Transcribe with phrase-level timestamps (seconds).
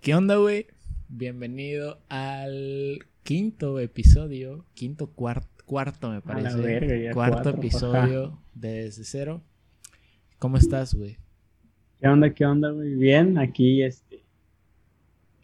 [0.00, 0.66] ¿Qué onda, güey?
[1.10, 6.56] Bienvenido al quinto episodio, quinto cuarto, cuarto me parece.
[6.56, 9.42] verga, ya cuarto cuatro, episodio de Desde Cero.
[10.38, 11.18] ¿Cómo estás, güey?
[12.00, 12.94] ¿Qué onda, qué onda, güey?
[12.94, 14.24] Bien, aquí, este...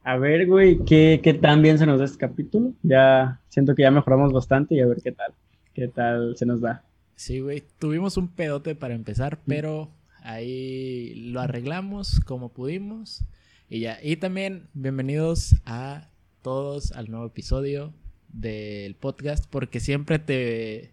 [0.02, 2.72] A ver, güey, ¿qué, qué tan bien se nos da este capítulo?
[2.82, 5.34] Ya siento que ya mejoramos bastante y a ver qué tal,
[5.74, 6.82] qué tal se nos da.
[7.14, 7.62] Sí, güey.
[7.78, 9.90] Tuvimos un pedote para empezar, pero
[10.22, 13.22] ahí lo arreglamos como pudimos.
[13.68, 13.98] Y ya.
[14.02, 16.08] Y también bienvenidos a
[16.42, 17.92] todos al nuevo episodio
[18.32, 19.46] del podcast.
[19.50, 20.92] Porque siempre te.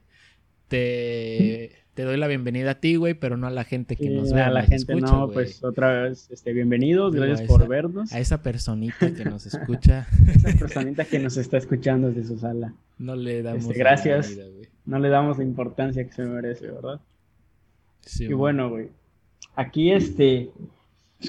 [0.70, 4.10] Te, te doy la bienvenida a ti, güey, pero no a la gente que Sí,
[4.10, 4.42] nos a ve.
[4.52, 8.12] la nos gente escucha, no, pues otra vez, este, bienvenidos, gracias a por vernos.
[8.12, 12.74] A esa personita que nos escucha, Esa personita que nos está escuchando desde su sala.
[12.98, 13.66] no le damos.
[13.66, 14.36] Este, la gracias.
[14.36, 14.68] güey.
[14.86, 17.00] No le damos la importancia que se merece, ¿verdad?
[18.02, 18.90] Sí, Y bueno, güey.
[19.56, 20.50] Aquí, este,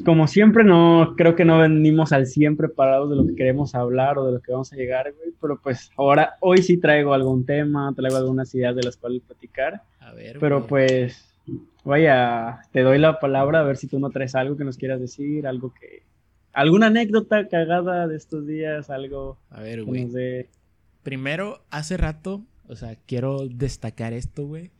[0.02, 4.18] como siempre, no, creo que no venimos al 100 preparados de lo que queremos hablar
[4.18, 5.32] o de lo que vamos a llegar, güey.
[5.40, 9.82] Pero pues ahora, hoy sí traigo algún tema, traigo algunas ideas de las cuales platicar.
[10.00, 10.68] A ver, Pero güey.
[10.68, 11.34] pues,
[11.84, 15.00] vaya, te doy la palabra a ver si tú no traes algo que nos quieras
[15.00, 16.02] decir, algo que,
[16.52, 20.04] alguna anécdota cagada de estos días, algo A ver, que güey.
[20.04, 20.48] nos dé.
[21.02, 24.70] Primero, hace rato, o sea, quiero destacar esto, güey.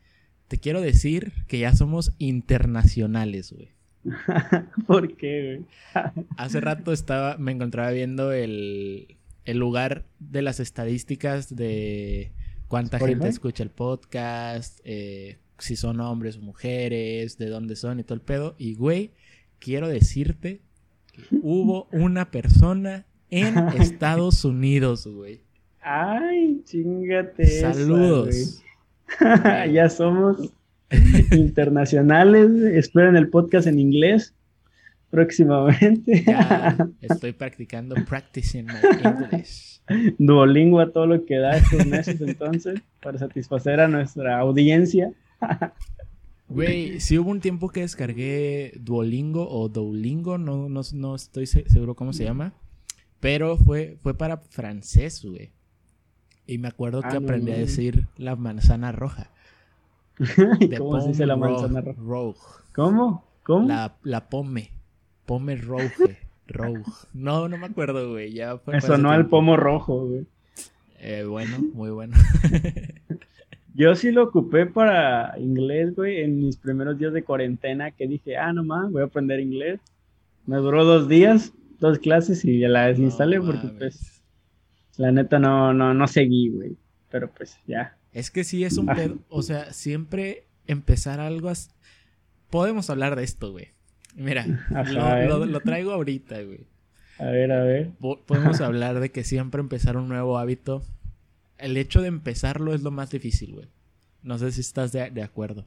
[0.48, 3.70] Te quiero decir que ya somos internacionales, güey.
[4.86, 6.04] ¿Por qué, güey?
[6.36, 12.32] Hace rato estaba, me encontraba viendo el, el lugar de las estadísticas de
[12.68, 13.14] cuánta Spotify.
[13.18, 18.14] gente escucha el podcast, eh, si son hombres o mujeres, de dónde son y todo
[18.14, 18.54] el pedo.
[18.58, 19.12] Y, güey,
[19.58, 20.60] quiero decirte
[21.12, 25.40] que hubo una persona en Estados Unidos, güey.
[25.80, 27.42] Ay, chingate.
[27.42, 28.62] esa, Saludos.
[29.20, 29.72] güey.
[29.74, 30.52] ya somos
[31.32, 32.50] internacionales.
[32.74, 34.34] Esperen el podcast en inglés
[35.10, 36.24] próximamente.
[36.26, 39.80] Ya estoy practicando, practicing my English.
[40.18, 45.12] Duolingo a todo lo que da estos meses entonces para satisfacer a nuestra audiencia.
[46.46, 51.68] Güey, sí hubo un tiempo que descargué Duolingo o Duolingo, no, no, no estoy se-
[51.70, 52.52] seguro cómo se llama,
[53.18, 55.52] pero fue, fue para francés, güey.
[56.46, 59.30] Y me acuerdo que Ah, no aprendí a decir la manzana roja.
[60.78, 62.02] ¿Cómo se dice la manzana ro- roja?
[62.06, 62.38] rogue.
[62.74, 63.24] ¿Cómo?
[63.42, 63.68] ¿Cómo?
[63.68, 64.70] La, la pome.
[65.26, 66.18] Pome roje.
[66.46, 66.82] Rogue.
[67.14, 68.32] No, no me acuerdo, güey.
[68.32, 70.26] Ya fue Me sonó al pomo rojo, güey.
[71.00, 72.16] Eh, bueno, muy bueno.
[73.74, 78.36] Yo sí lo ocupé para inglés, güey, en mis primeros días de cuarentena, que dije,
[78.36, 79.80] ah, no más, voy a aprender inglés.
[80.46, 83.78] Me duró dos días, dos clases y ya la desinstalé No porque, mames.
[83.78, 84.22] pues,
[84.98, 86.76] la neta no, no, no seguí, güey.
[87.10, 87.96] Pero, pues, ya.
[88.14, 89.18] Es que sí es un pedo.
[89.28, 91.50] O sea, siempre empezar algo
[92.48, 93.68] Podemos hablar de esto, güey.
[94.14, 96.60] Mira, Ajá, lo, traigo ahorita, güey.
[97.18, 97.90] A ver, a ver.
[98.00, 100.82] Po- Podemos hablar de que siempre empezar un nuevo hábito.
[101.58, 103.66] El hecho de empezarlo es lo más difícil, güey.
[104.22, 105.66] No sé si estás de, de acuerdo.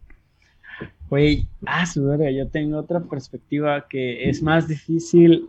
[1.09, 5.47] Güey, ah, su verga, yo tengo otra perspectiva que es más difícil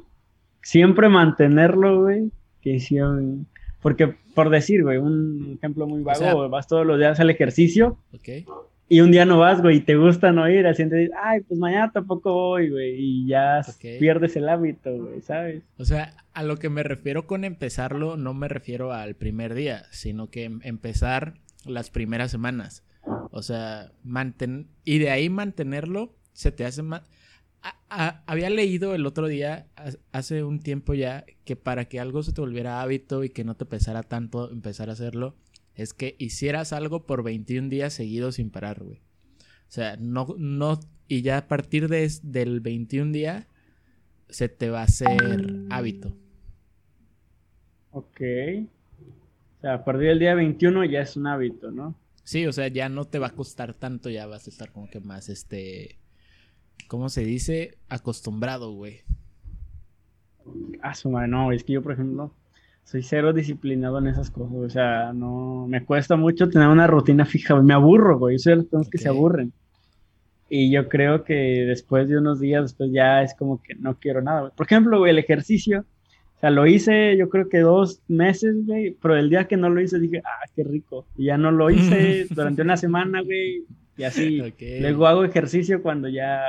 [0.62, 2.30] siempre mantenerlo, güey,
[2.62, 3.46] que si un-
[3.80, 7.98] Porque, por decir, güey, un ejemplo muy vago, sea- vas todos los días al ejercicio
[8.12, 8.28] ¿Ok?
[8.88, 11.60] y un día no vas, güey, y te gusta no ir, así entonces, ay, pues
[11.60, 13.60] mañana tampoco voy, güey, y ya
[13.98, 15.62] pierdes el hábito, güey, ¿sabes?
[15.76, 19.84] O sea, a lo que me refiero con empezarlo, no me refiero al primer día,
[19.90, 21.34] sino que em- empezar
[21.66, 22.84] las primeras semanas.
[23.30, 27.02] O sea, manten y de ahí mantenerlo se te hace más.
[27.62, 32.00] A- a- había leído el otro día, ha- hace un tiempo ya, que para que
[32.00, 35.34] algo se te volviera hábito y que no te pesara tanto empezar a hacerlo,
[35.74, 38.98] es que hicieras algo por 21 días seguidos sin parar, güey.
[39.68, 43.48] O sea, no, no, y ya a partir de, del 21 día
[44.28, 46.16] se te va a hacer hábito.
[47.90, 48.20] Ok.
[49.58, 51.94] O sea, a partir del día 21 ya es un hábito, ¿no?
[52.22, 54.88] Sí, o sea, ya no te va a costar tanto, ya vas a estar como
[54.90, 55.98] que más, este,
[56.86, 57.78] ¿cómo se dice?
[57.88, 59.00] Acostumbrado, güey.
[60.82, 62.32] Ah, su madre, no, es que yo, por ejemplo,
[62.84, 67.26] soy cero disciplinado en esas cosas, o sea, no, me cuesta mucho tener una rutina
[67.26, 69.52] fija, me aburro, güey, yo soy de las personas que se aburren.
[70.48, 74.22] Y yo creo que después de unos días, después ya es como que no quiero
[74.22, 74.52] nada, güey.
[74.56, 75.84] Por ejemplo, güey, el ejercicio,
[76.38, 79.68] o sea, lo hice yo creo que dos meses, güey, pero el día que no
[79.68, 81.04] lo hice dije, ah, qué rico.
[81.18, 83.64] Y ya no lo hice durante una semana, güey,
[83.98, 84.40] y así.
[84.40, 84.62] Ok.
[84.80, 86.40] Luego hago ejercicio cuando ya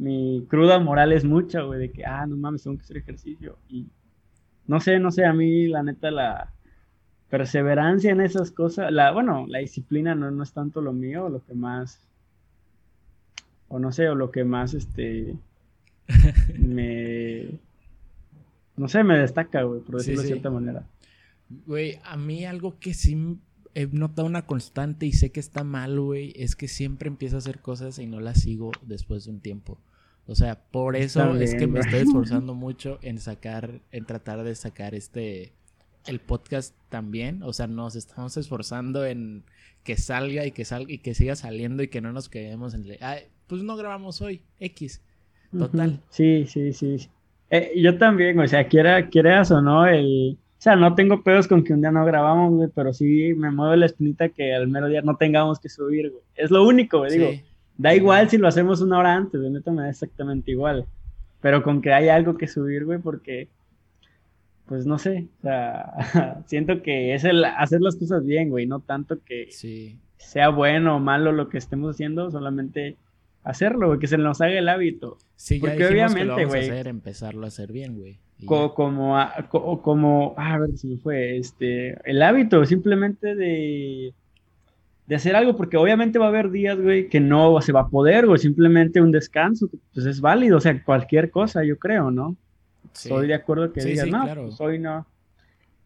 [0.00, 3.58] mi cruda moral es mucha, güey, de que, ah, no mames, tengo que hacer ejercicio.
[3.68, 3.86] Y
[4.66, 6.52] no sé, no sé, a mí la neta la
[7.28, 11.44] perseverancia en esas cosas, la, bueno, la disciplina no, no es tanto lo mío, lo
[11.44, 12.00] que más,
[13.68, 15.36] o no sé, o lo que más, este,
[16.58, 17.50] me,
[18.78, 20.82] no sé, me destaca, güey, por decirlo de cierta manera.
[21.66, 23.38] Güey, a mí algo que sí
[23.74, 27.40] he notado una constante y sé que está mal, güey, es que siempre empiezo a
[27.40, 29.78] hacer cosas y no las sigo después de un tiempo.
[30.26, 34.54] O sea, por eso es que me estoy esforzando mucho en sacar, en tratar de
[34.54, 35.52] sacar este,
[36.06, 37.42] el podcast también.
[37.42, 39.44] O sea, nos estamos esforzando en
[39.82, 42.86] que salga y que salga y que siga saliendo y que no nos quedemos en,
[43.46, 45.02] pues no grabamos hoy, X.
[45.56, 46.00] Total.
[46.10, 47.08] Sí, sí, sí.
[47.50, 51.48] Eh, yo también, o sea, quiera, quieras o no, el o sea, no tengo pedos
[51.48, 54.68] con que un día no grabamos, güey, pero sí me mueve la espinita que al
[54.68, 56.22] mero día no tengamos que subir, güey.
[56.34, 57.30] Es lo único, güey, digo.
[57.80, 60.86] Da igual si lo hacemos una hora antes, güey, neta me da exactamente igual.
[61.40, 63.48] Pero con que haya algo que subir, güey, porque,
[64.66, 65.92] pues no sé, o sea,
[66.46, 69.48] siento que es el hacer las cosas bien, güey, no tanto que
[70.18, 72.96] sea bueno o malo lo que estemos haciendo, solamente
[73.44, 75.16] hacerlo, güey, que se nos haga el hábito.
[75.36, 76.68] Sí, ya Porque obviamente, güey.
[76.86, 78.80] empezarlo a hacer bien, güey como,
[79.82, 84.14] como, ah, a ver si fue, este, el hábito simplemente de,
[85.10, 87.88] de hacer algo, porque obviamente va a haber días, güey, que no se va a
[87.88, 92.36] poder, güey, simplemente un descanso, pues es válido, o sea, cualquier cosa, yo creo, ¿no?
[92.94, 95.04] Estoy de acuerdo que digas, no, pues hoy no.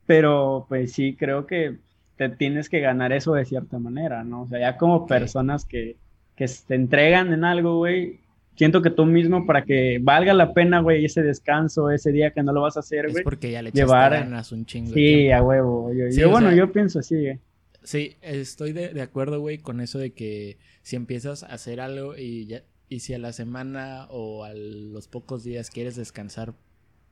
[0.05, 1.79] Pero, pues sí, creo que
[2.17, 4.43] te tienes que ganar eso de cierta manera, ¿no?
[4.43, 5.97] O sea, ya como personas que,
[6.37, 8.21] que se entregan en algo, güey,
[8.57, 12.43] siento que tú mismo, para que valga la pena, güey, ese descanso, ese día que
[12.43, 13.21] no lo vas a hacer, güey.
[13.21, 14.13] Es porque ya le llevar...
[14.13, 14.93] ganas un chingo.
[14.93, 15.91] Sí, a huevo.
[16.13, 17.41] Yo, bueno, yo pienso así, güey.
[17.85, 22.47] Sí, estoy de, acuerdo, güey, con eso de que si empiezas a hacer algo y
[22.47, 26.55] ya, y si a la semana o a los pocos días quieres descansar,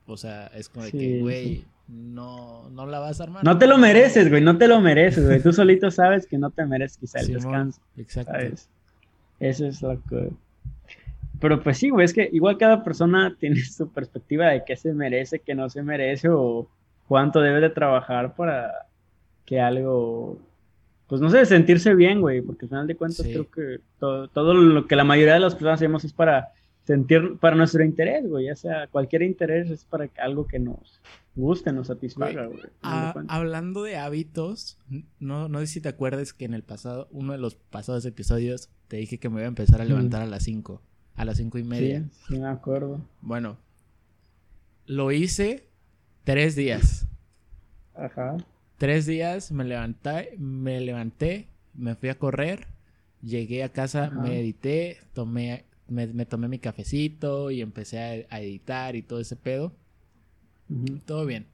[0.06, 3.44] o sea, es como de que, güey, no, no la vas a armar.
[3.44, 5.42] No te lo mereces, güey, no te lo mereces, güey.
[5.42, 7.80] Tú solito sabes que no te mereces quizá el descanso.
[7.96, 8.32] Exacto.
[9.38, 10.30] Eso es lo que
[11.42, 14.94] pero pues sí, güey, es que igual cada persona tiene su perspectiva de qué se
[14.94, 16.68] merece, qué no se merece o
[17.08, 18.86] cuánto debe de trabajar para
[19.44, 20.38] que algo,
[21.12, 24.54] pues no sé, sentirse bien, güey, porque al final de cuentas creo que todo, todo,
[24.54, 26.52] lo que la mayoría de las personas hacemos es para
[26.84, 31.02] sentir, para nuestro interés, güey, ya sea cualquier interés es para algo que nos
[31.34, 32.62] guste, nos satisfaga, güey.
[32.82, 34.78] Ah, hablando de hábitos,
[35.20, 38.70] no, no sé si te acuerdas que en el pasado, uno de los pasados episodios,
[38.88, 40.80] te dije que me iba a empezar a levantar a las 5
[41.14, 42.08] a las cinco y media.
[42.26, 43.02] Sí, me acuerdo.
[43.20, 43.58] Bueno,
[44.86, 45.68] lo hice
[46.24, 47.06] tres días.
[47.94, 48.38] Ajá.
[48.78, 52.66] Tres días me levanté, me levanté, me fui a correr,
[53.22, 59.02] llegué a casa, me edité, tomé, me, tomé mi cafecito y empecé a, editar y
[59.02, 59.72] todo ese pedo.
[61.04, 61.46] Todo bien.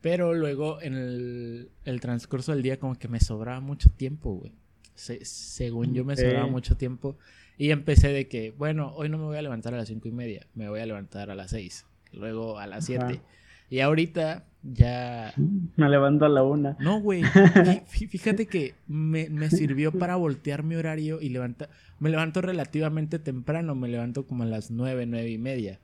[0.00, 4.52] Pero luego en el, el, transcurso del día como que me sobraba mucho tiempo, güey.
[4.94, 7.16] según yo me sobraba mucho tiempo
[7.58, 10.12] y empecé de que, bueno, hoy no me voy a levantar a las cinco y
[10.12, 13.20] media, me voy a levantar a las seis, luego a las siete.
[13.68, 15.32] Y ahorita ya...
[15.76, 16.76] Me levanto a la una.
[16.80, 17.22] No, güey.
[17.86, 21.70] Fíjate que me, sirvió para voltear mi horario y levantar...
[21.98, 25.80] Me levanto relativamente temprano, me levanto como a las nueve, nueve y media.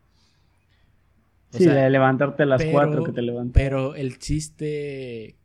[1.51, 3.55] sí, de levantarte a las cuatro que te levantas.
[3.55, 5.37] Pero el chiste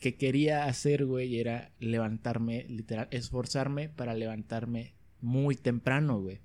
[0.00, 6.40] que quería hacer, güey, era levantarme, literal, esforzarme para levantarme muy temprano, güey.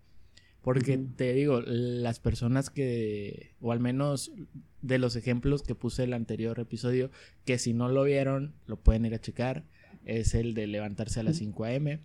[0.61, 4.31] Porque te digo, las personas que, o al menos
[4.81, 7.09] de los ejemplos que puse el anterior episodio,
[7.45, 9.65] que si no lo vieron, lo pueden ir a checar,
[10.05, 11.99] es el de levantarse a las 5 a.m.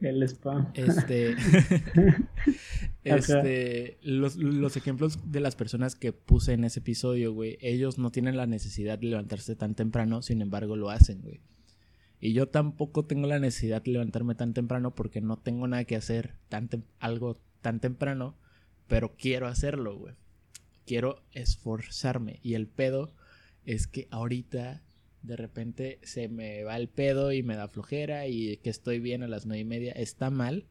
[0.00, 0.70] El spam.
[0.74, 1.34] Este,
[3.04, 8.10] este, los, los, ejemplos de las personas que puse en ese episodio, güey, ellos no
[8.10, 11.40] tienen la necesidad de levantarse tan temprano, sin embargo lo hacen, güey.
[12.20, 15.96] Y yo tampoco tengo la necesidad de levantarme tan temprano porque no tengo nada que
[15.96, 18.36] hacer tan algo tan temprano,
[18.86, 20.14] pero quiero hacerlo, güey.
[20.86, 22.38] Quiero esforzarme.
[22.44, 23.12] Y el pedo
[23.64, 24.82] es que ahorita
[25.22, 29.24] de repente se me va el pedo y me da flojera y que estoy bien
[29.24, 29.90] a las nueve y media.
[29.90, 30.66] Está mal,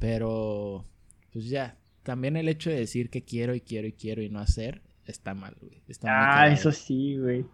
[0.00, 0.84] pero
[1.32, 1.78] pues ya.
[2.02, 5.34] También el hecho de decir que quiero y quiero y quiero y no hacer está
[5.34, 5.80] mal, güey.
[6.02, 7.44] ah, eso sí, güey.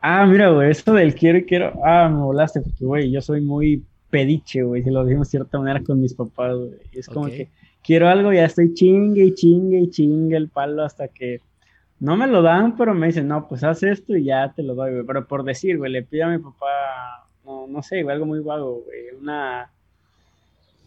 [0.00, 1.84] Ah, mira, güey, eso del quiero y quiero.
[1.84, 5.58] Ah, me volaste, porque, güey, yo soy muy pediche, güey, si lo decimos de cierta
[5.58, 6.80] manera con mis papás, güey.
[6.92, 7.50] Es como que
[7.86, 11.40] quiero algo, ya estoy chingue y chingue y chingue el palo hasta que
[12.00, 14.74] no me lo dan, pero me dicen, no, pues haz esto y ya te lo
[14.74, 15.06] doy, güey.
[15.06, 18.40] Pero por decir, güey, le pido a mi papá, no, no sé, güey, algo muy
[18.40, 19.70] vago, güey, una.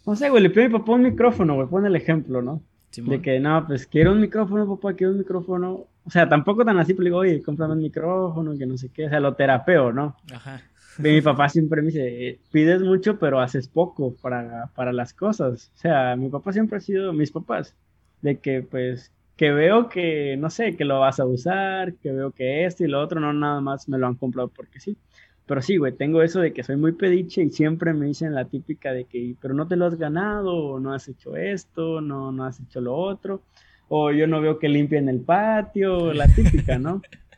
[0.06, 2.62] No sé, güey, le pido a mi papá un micrófono, güey, pon el ejemplo, ¿no?
[2.96, 5.86] De que, no, pues quiero un micrófono, papá, quiero un micrófono.
[6.06, 9.06] O sea, tampoco tan así, pero digo, oye, cómprame un micrófono, que no sé qué.
[9.06, 10.16] O sea, lo terapeo, ¿no?
[10.34, 10.62] Ajá.
[11.00, 15.72] Mi papá siempre me dice, pides mucho, pero haces poco para, para las cosas.
[15.76, 17.76] O sea, mi papá siempre ha sido, mis papás,
[18.22, 22.32] de que, pues, que veo que, no sé, que lo vas a usar, que veo
[22.32, 24.98] que esto y lo otro, no nada más me lo han comprado porque sí.
[25.46, 28.46] Pero sí, güey, tengo eso de que soy muy pediche y siempre me dicen la
[28.46, 32.32] típica de que, pero no te lo has ganado, o no has hecho esto, no,
[32.32, 33.42] no has hecho lo otro,
[33.88, 37.02] o yo no veo que limpien el patio, la típica, ¿no?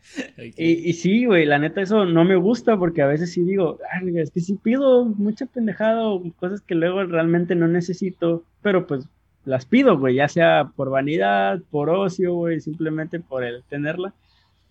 [0.57, 3.79] Y, y, sí, güey, la neta eso no me gusta porque a veces sí digo,
[4.15, 9.07] es que sí pido mucha pendejada o cosas que luego realmente no necesito, pero pues
[9.45, 14.13] las pido, güey, ya sea por vanidad, por ocio, güey, simplemente por el tenerla.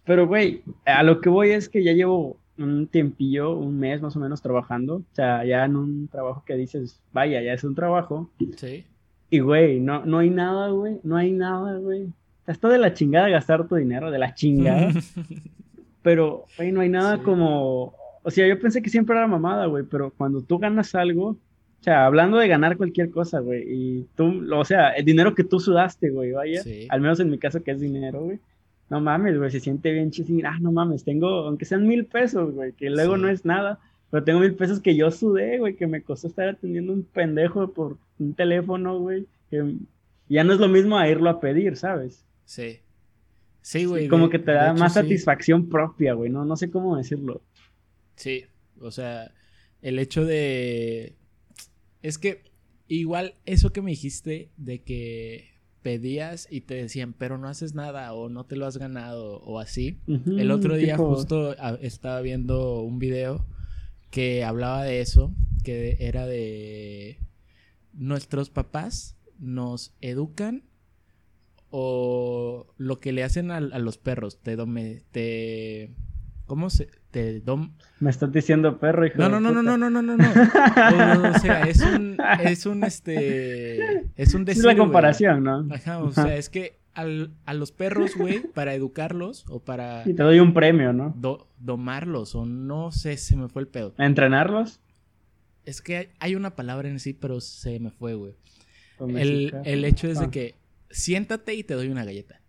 [0.05, 4.17] Pero, güey, a lo que voy es que ya llevo un tiempillo, un mes más
[4.17, 4.97] o menos trabajando.
[4.97, 8.31] O sea, ya en un trabajo que dices, vaya, ya es un trabajo.
[8.57, 8.85] Sí.
[9.31, 10.99] Y, güey, no, no hay nada, güey.
[11.03, 12.09] No hay nada, güey.
[12.51, 14.93] Está de la chingada gastar tu dinero, de la chingada.
[16.03, 17.95] pero, güey, no hay nada como...
[18.23, 21.29] O sea, yo pensé que siempre era mamada, güey, pero cuando tú ganas algo,
[21.81, 25.45] o sea, hablando de ganar cualquier cosa, güey, y tú, o sea, el dinero que
[25.45, 28.39] tú sudaste, güey, vaya, al menos en mi caso que es dinero, güey,
[28.91, 30.47] no mames, güey, se siente bien chido.
[30.47, 33.79] Ah, no mames, tengo, aunque sean mil pesos, güey, que luego no es nada,
[34.11, 37.73] pero tengo mil pesos que yo sudé, güey, que me costó estar atendiendo un pendejo
[37.73, 39.77] por un teléfono, güey, que
[40.29, 42.27] ya no es lo mismo a irlo a pedir, ¿sabes?
[42.51, 42.81] Sí.
[43.63, 44.09] Sí, güey.
[44.09, 47.43] como que te da más satisfacción propia, güey, no, no sé cómo decirlo.
[48.17, 48.47] Sí,
[48.81, 49.33] o sea,
[49.83, 51.15] el hecho de...
[52.03, 52.43] Es que
[52.89, 55.51] igual eso que me dijiste de que
[55.83, 59.61] pedías y te decían, pero no haces nada o no te lo has ganado o
[59.61, 60.01] así.
[60.09, 63.47] el otro día justo ah, estaba viendo un video
[64.11, 67.21] que hablaba de eso, que era de
[67.93, 70.65] nuestros papás nos educan
[71.71, 75.91] o lo que le hacen a, a los perros, te, dome, eh, te
[76.51, 77.77] ¿Cómo se te dom...
[78.01, 79.19] Me estás diciendo perro, hijo.
[79.19, 81.31] No, no, no, no, no, no, no, no, no.
[81.31, 85.69] O, sea, es un es un este es un decir, Es la comparación, ¿no?
[85.73, 90.15] Ajá, o sea, es que al, a los perros, güey, para educarlos o para Y
[90.15, 91.15] te doy un premio, ¿no?
[91.61, 93.95] Domarlos o no sé, se me fue el pedo.
[93.97, 94.81] ¿Entrenarlos?
[95.65, 98.35] Es que hay una palabra en sí, pero se me fue, güey.
[98.99, 100.31] El, el hecho es de ah.
[100.33, 100.57] que
[100.91, 102.41] siéntate y te doy una galleta.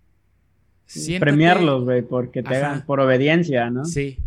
[1.20, 3.86] Premiarlos, güey, porque te hagan por obediencia, ¿no?
[3.86, 4.18] Sí.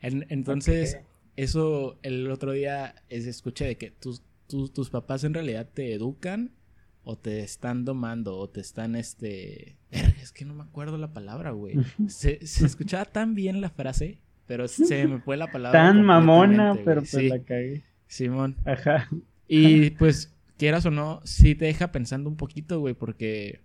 [0.00, 0.98] entonces,
[1.36, 6.50] eso el otro día es, escuché de que tus, tus, papás en realidad te educan
[7.04, 9.76] o te están domando o te están, este...
[9.90, 11.76] Es que no me acuerdo la palabra, güey.
[12.08, 15.80] Se, escuchaba tan bien la frase, pero se me fue la palabra.
[15.80, 17.84] Tan mamona, pero pues la cagué.
[18.08, 18.56] Simón.
[18.64, 19.08] Ajá.
[19.46, 23.60] Y pues, quieras o no, sí te deja pensando un poquito, güey, porque...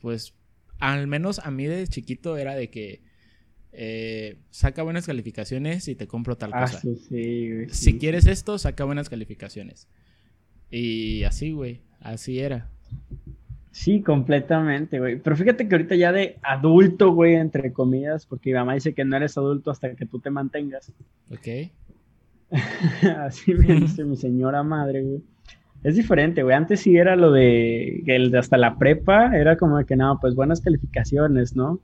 [0.00, 0.34] Pues
[0.78, 3.02] al menos a mí de chiquito era de que
[3.72, 6.80] eh, saca buenas calificaciones y te compro tal ah, cosa.
[6.80, 9.88] Si quieres esto, saca buenas calificaciones.
[10.70, 12.70] Y así, güey, así era.
[13.72, 15.18] Sí, completamente, güey.
[15.18, 19.04] Pero fíjate que ahorita ya de adulto, güey, entre comillas, porque mi mamá dice que
[19.04, 20.92] no eres adulto hasta que tú te mantengas.
[21.30, 21.72] Ok.
[23.20, 25.22] así me dice mi señora madre, güey.
[25.82, 26.54] Es diferente, güey.
[26.54, 30.34] Antes sí era lo de, el de hasta la prepa, era como que no, pues
[30.34, 31.80] buenas calificaciones, ¿no?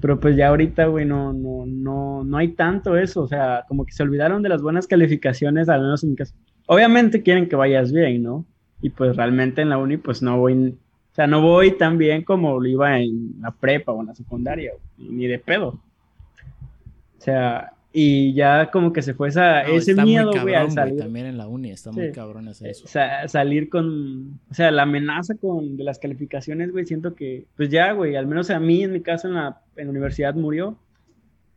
[0.00, 3.22] Pero pues ya ahorita, güey, no, no, no, no hay tanto eso.
[3.22, 6.34] O sea, como que se olvidaron de las buenas calificaciones, al menos en mi caso.
[6.66, 8.44] Obviamente quieren que vayas bien, ¿no?
[8.82, 10.76] Y pues realmente en la uni, pues no voy,
[11.12, 14.14] o sea, no voy tan bien como lo iba en la prepa o en la
[14.14, 15.68] secundaria, ni de pedo.
[15.68, 20.98] O sea, y ya como que se fue esa, ese miedo, güey, al salir.
[20.98, 22.86] también en la uni está muy cabrón hacer eso.
[23.26, 27.92] salir con, o sea, la amenaza con de las calificaciones, güey, siento que, pues ya,
[27.92, 30.78] güey, al menos a mí en mi caso en la, en la universidad murió.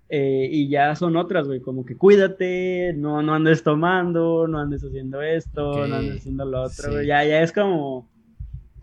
[0.08, 4.84] Eh, y ya son otras, güey, como que cuídate, no, no andes tomando, no andes
[4.84, 7.08] haciendo esto, no andes haciendo lo otro, güey.
[7.08, 8.08] Ya, ya es como,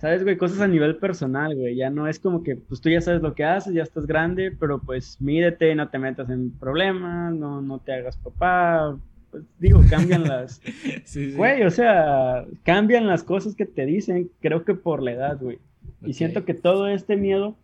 [0.02, 0.36] ¿Sabes, güey?
[0.36, 1.76] Cosas a nivel personal, güey.
[1.76, 4.50] Ya no es como que, pues tú ya sabes lo que haces, ya estás grande,
[4.50, 8.98] pero pues mídete, no te metas en problemas, no, no te hagas papá.
[9.30, 10.60] Pues digo, cambian las...
[11.36, 15.60] Güey, o sea, cambian las cosas que te dicen, creo que por la edad, güey.
[16.04, 17.54] Y siento que todo este miedo,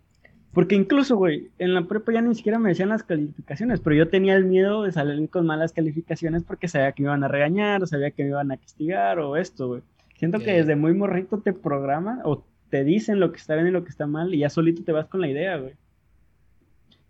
[0.52, 4.11] porque incluso, güey, en la prepa ya ni siquiera me decían las calificaciones, pero yo
[4.11, 7.83] tenía el miedo de salir con malas calificaciones porque sabía que me iban a regañar,
[7.83, 9.83] o sabía que me iban a castigar, o esto, güey.
[10.18, 13.70] Siento que desde muy morrito te programan o te dicen lo que está bien y
[13.70, 15.75] lo que está mal y ya solito te vas con la idea, güey.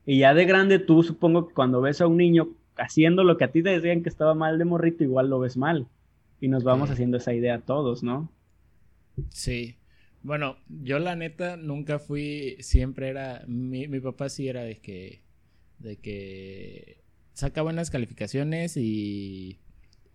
[0.04, 3.44] Y ya de grande tú supongo que cuando ves a un niño haciendo lo que
[3.44, 5.88] a ti te decían que estaba mal de morrito, igual lo ves mal.
[6.38, 8.30] Y nos vamos haciendo esa idea todos, ¿no?
[9.30, 9.76] Sí.
[10.22, 15.22] Bueno, yo la neta nunca fui, siempre era, mi, mi papá sí era de que,
[15.78, 19.60] de que saca buenas calificaciones y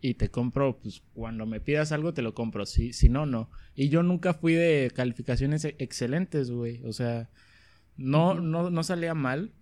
[0.05, 3.49] y te compro, pues cuando me pidas algo te lo compro, si, si no, no.
[3.73, 6.83] Y yo nunca fui de calificaciones e, excelentes, güey.
[6.83, 7.29] O sea,
[7.95, 9.53] no, no, no salía mal,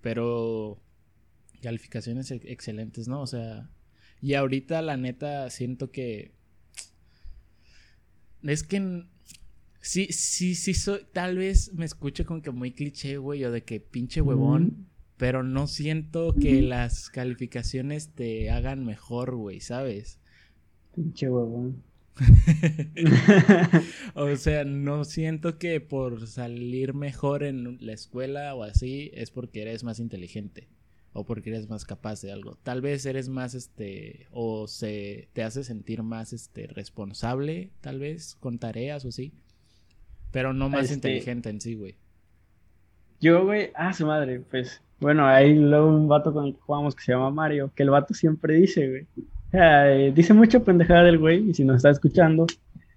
[0.00, 0.80] pero
[1.60, 3.20] calificaciones e, excelentes, ¿no?
[3.20, 3.68] O sea,
[4.22, 6.32] y ahorita la neta siento que...
[8.42, 9.04] Es que...
[9.82, 13.64] Sí, sí, sí, soy, tal vez me escuche con que muy cliché, güey, o de
[13.64, 20.18] que pinche huevón pero no siento que las calificaciones te hagan mejor, güey, ¿sabes?
[20.94, 21.82] Pinche huevón.
[24.14, 29.62] o sea, no siento que por salir mejor en la escuela o así es porque
[29.62, 30.68] eres más inteligente
[31.12, 32.56] o porque eres más capaz de algo.
[32.62, 38.36] Tal vez eres más este o se te hace sentir más este responsable, tal vez
[38.36, 39.32] con tareas o así,
[40.30, 41.96] pero no más este inteligente en sí, güey.
[43.20, 46.94] Yo, güey, ah, su madre, pues bueno, hay luego un vato con el que jugamos
[46.94, 49.06] que se llama Mario, que el vato siempre dice, güey.
[49.52, 52.46] Eh, dice mucho pendejada del güey, y si nos está escuchando,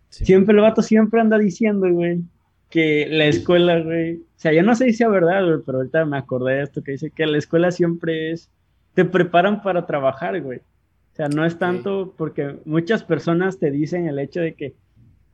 [0.09, 2.21] siempre el vato siempre anda diciendo, güey,
[2.69, 6.05] que la escuela, güey, o sea, yo no sé si sea verdad, güey, pero ahorita
[6.05, 8.49] me acordé de esto que dice que la escuela siempre es,
[8.93, 10.59] te preparan para trabajar, güey.
[10.59, 14.75] O sea, no es tanto porque muchas personas te dicen el hecho de que,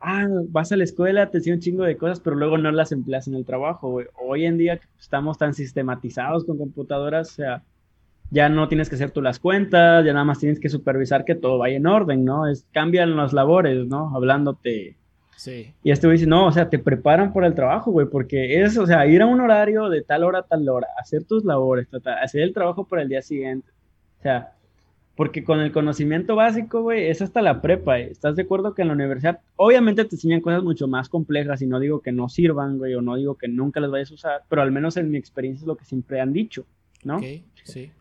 [0.04, 2.92] ah, vas a la escuela, te enseñan un chingo de cosas, pero luego no las
[2.92, 4.08] empleas en el trabajo, güey.
[4.22, 7.64] Hoy en día estamos tan sistematizados con computadoras, o sea,
[8.30, 11.36] ya no tienes que hacer tú las cuentas, ya nada más tienes que supervisar que
[11.36, 12.48] todo vaya en orden, ¿no?
[12.48, 14.16] Es, cambian las labores, ¿no?
[14.16, 14.98] Hablándote.
[15.38, 15.74] Sí.
[15.84, 18.78] Y este güey dice, no, o sea, te preparan por el trabajo, güey, porque es,
[18.78, 21.88] o sea, ir a un horario de tal hora a tal hora, hacer tus labores,
[22.22, 23.70] hacer el trabajo por el día siguiente.
[24.20, 24.54] O sea,
[25.16, 28.00] porque con el conocimiento básico, güey, es hasta la prepa.
[28.00, 28.10] ¿eh?
[28.12, 31.68] ¿Estás de acuerdo que en la universidad, obviamente te enseñan cosas mucho más complejas y
[31.68, 34.42] no digo que no sirvan, güey, o no digo que nunca las vayas a usar,
[34.50, 36.66] pero al menos en mi experiencia es lo que siempre han dicho,
[37.04, 37.18] ¿no?
[37.18, 37.24] Ok,
[37.64, 37.92] sí.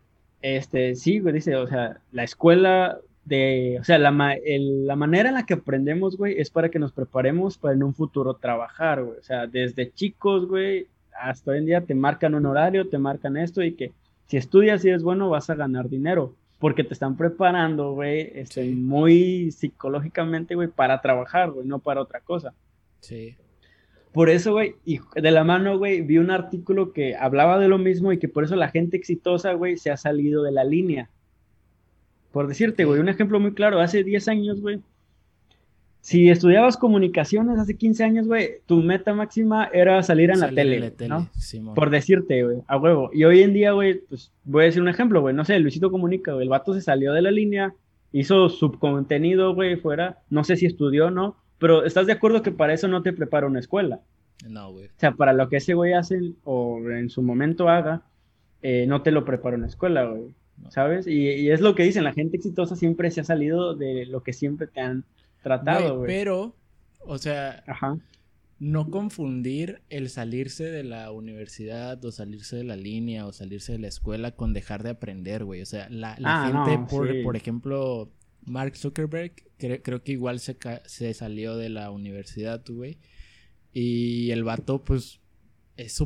[0.41, 5.35] Este, sí, güey, dice, o sea, la escuela de, o sea, la, la manera en
[5.35, 9.19] la que aprendemos, güey, es para que nos preparemos para en un futuro trabajar, güey.
[9.19, 13.37] O sea, desde chicos, güey, hasta hoy en día te marcan un horario, te marcan
[13.37, 13.91] esto y que
[14.25, 18.63] si estudias y eres bueno vas a ganar dinero porque te están preparando, güey, este,
[18.63, 22.53] muy psicológicamente, güey, para trabajar, güey, no para otra cosa.
[23.01, 23.35] Sí.
[24.13, 27.79] Por eso, güey, y de la mano, güey, vi un artículo que hablaba de lo
[27.79, 31.09] mismo y que por eso la gente exitosa, güey, se ha salido de la línea.
[32.31, 34.79] Por decirte, güey, un ejemplo muy claro, hace 10 años, güey,
[36.03, 40.93] si estudiabas comunicaciones hace 15 años, güey, tu meta máxima era salir en la tele,
[41.07, 41.29] ¿no?
[41.73, 43.09] Por decirte, güey, a huevo.
[43.13, 45.89] Y hoy en día, güey, pues voy a decir un ejemplo, güey, no sé, Luisito
[45.89, 47.73] Comunica, güey, el vato se salió de la línea,
[48.11, 52.41] hizo su contenido, güey, fuera, no sé si estudió o no, pero ¿estás de acuerdo
[52.41, 54.01] que para eso no te prepara una escuela?
[54.45, 54.87] No, güey.
[54.87, 58.01] O sea, para lo que ese güey hace o en su momento haga,
[58.61, 60.35] eh, no te lo prepara una escuela, güey,
[60.67, 61.07] ¿sabes?
[61.07, 64.21] Y, y es lo que dicen, la gente exitosa siempre se ha salido de lo
[64.21, 65.05] que siempre te han
[65.43, 66.07] tratado, güey.
[66.07, 66.55] Pero,
[67.01, 67.63] o sea,
[68.59, 73.79] no confundir el salirse de la universidad o salirse de la línea o salirse de
[73.79, 75.61] la escuela con dejar de aprender, güey.
[75.61, 76.89] O sea, la, ah, gente,
[77.23, 78.11] por, ejemplo,
[78.45, 82.97] Mark Zuckerberg, creo que igual se, se salió de la universidad, güey.
[83.73, 85.19] Y el vato, pues,
[85.77, 86.03] es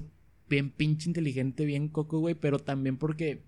[0.49, 3.43] bien pinche inteligente, bien coco, güey, pero también porque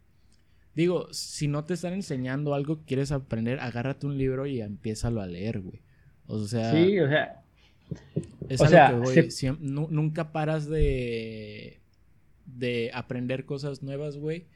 [0.80, 5.20] Digo, si no te están enseñando algo que quieres aprender, agárrate un libro y empiézalo
[5.20, 5.82] a leer, güey.
[6.26, 6.72] O sea.
[6.72, 7.44] Sí, o sea.
[8.48, 9.58] Es algo que voy.
[9.60, 11.82] nunca paras de.
[12.46, 14.48] de aprender cosas nuevas, güey.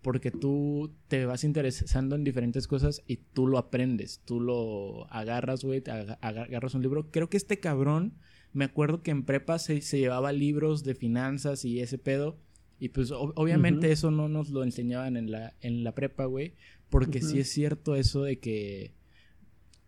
[0.00, 4.20] Porque tú te vas interesando en diferentes cosas y tú lo aprendes.
[4.24, 5.82] Tú lo agarras, güey.
[6.20, 7.10] agarras un libro.
[7.10, 8.14] Creo que este cabrón.
[8.52, 12.38] Me acuerdo que en prepa se, se llevaba libros de finanzas y ese pedo.
[12.84, 16.52] Y pues obviamente eso no nos lo enseñaban en la, en la prepa, güey.
[16.90, 18.92] Porque sí es cierto eso de que,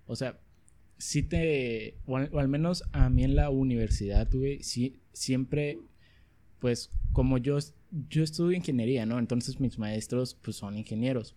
[0.07, 0.41] o sea,
[0.97, 5.79] sí te, o al, menos a mí en la universidad, güey, sí, siempre,
[6.59, 7.59] pues como yo,
[8.09, 9.19] yo estudio ingeniería, ¿no?
[9.19, 11.37] Entonces mis maestros, pues son ingenieros.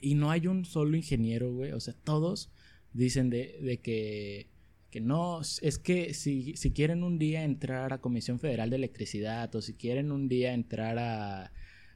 [0.00, 1.70] Y no hay un solo ingeniero, güey.
[1.70, 2.50] O sea, todos
[2.92, 4.48] dicen de, de que
[4.90, 9.54] que no, es que si, si, quieren un día entrar a Comisión Federal de Electricidad
[9.54, 11.52] o si quieren un día entrar a,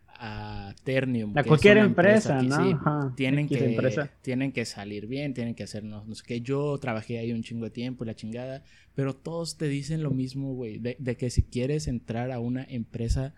[0.08, 1.32] a Ternium.
[1.36, 3.14] A cualquier empresa, ¿no?
[3.16, 6.40] tienen, que, tienen que salir bien, tienen que hacernos, no sé qué.
[6.42, 8.62] Yo trabajé ahí un chingo de tiempo y la chingada,
[8.94, 12.62] pero todos te dicen lo mismo, güey, de, de que si quieres entrar a una
[12.64, 13.34] empresa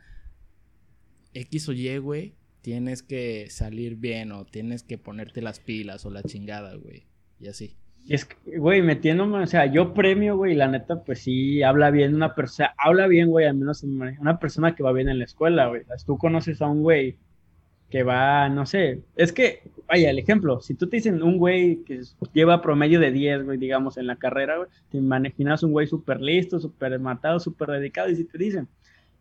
[1.33, 6.11] X o Y, güey, tienes que salir bien o tienes que ponerte las pilas o
[6.11, 7.07] la chingada, güey.
[7.39, 7.77] Y así.
[8.07, 12.35] Es, güey, metiéndome, o sea, yo premio, güey, la neta, pues sí, habla bien una
[12.35, 15.83] persona, habla bien, güey, al menos una persona que va bien en la escuela, güey.
[16.07, 17.17] Tú conoces a un güey
[17.89, 21.85] que va, no sé, es que, vaya, el ejemplo, si tú te dicen un güey
[21.85, 22.01] que
[22.33, 26.21] lleva promedio de 10, güey, digamos, en la carrera, güey, te imaginas un güey súper
[26.21, 28.69] listo, súper matado, súper dedicado, y si te dicen,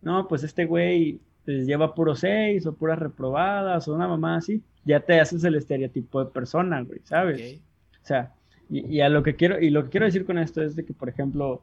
[0.01, 4.61] no, pues este güey pues, lleva puro 6 o puras reprobadas o una mamá así,
[4.85, 7.61] ya te haces el estereotipo de persona, güey, ¿sabes?
[8.01, 8.33] O sea,
[8.69, 10.93] y, a lo que quiero, y lo que quiero decir con esto es de que,
[10.93, 11.61] por ejemplo,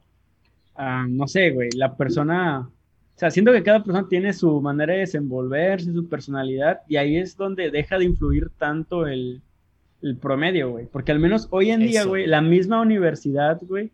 [0.77, 4.93] ah, no sé, güey, la persona, o sea, siento que cada persona tiene su manera
[4.93, 9.43] de desenvolverse, su personalidad, y ahí es donde deja de influir tanto el,
[10.03, 10.87] el promedio, güey.
[10.87, 13.91] Porque al menos hoy en día, güey, la misma universidad, güey,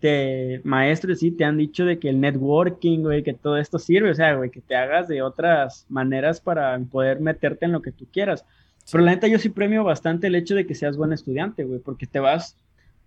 [0.00, 4.10] te, maestros sí te han dicho de que el networking, güey, que todo esto sirve,
[4.10, 7.92] o sea, güey, que te hagas de otras maneras para poder meterte en lo que
[7.92, 8.44] tú quieras.
[8.90, 11.80] Pero la neta yo sí premio bastante el hecho de que seas buen estudiante, güey,
[11.80, 12.56] porque te vas,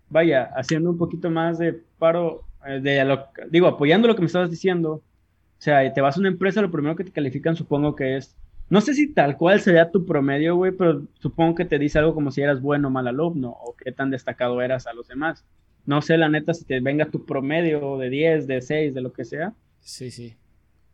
[0.10, 3.18] vaya, haciendo un poquito más de paro, eh, de
[3.50, 4.92] digo, apoyando lo que me estabas diciendo.
[4.92, 8.36] O sea, te vas a una empresa, lo primero que te califican supongo que es,
[8.70, 12.14] no sé si tal cual sería tu promedio, güey, pero supongo que te dice algo
[12.14, 15.44] como si eras bueno o mal alumno, o qué tan destacado eras a los demás.
[15.86, 19.12] No sé, la neta, si te venga tu promedio de 10, de 6, de lo
[19.12, 19.54] que sea.
[19.80, 20.36] Sí, sí.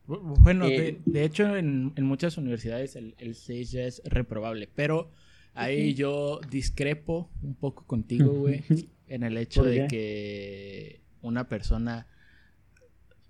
[0.07, 5.11] Bueno, de, eh, hecho, en, muchas universidades el, el 6 ya es reprobable, pero
[5.53, 8.63] ahí yo discrepo un poco contigo, güey,
[9.07, 12.07] en el hecho de que una persona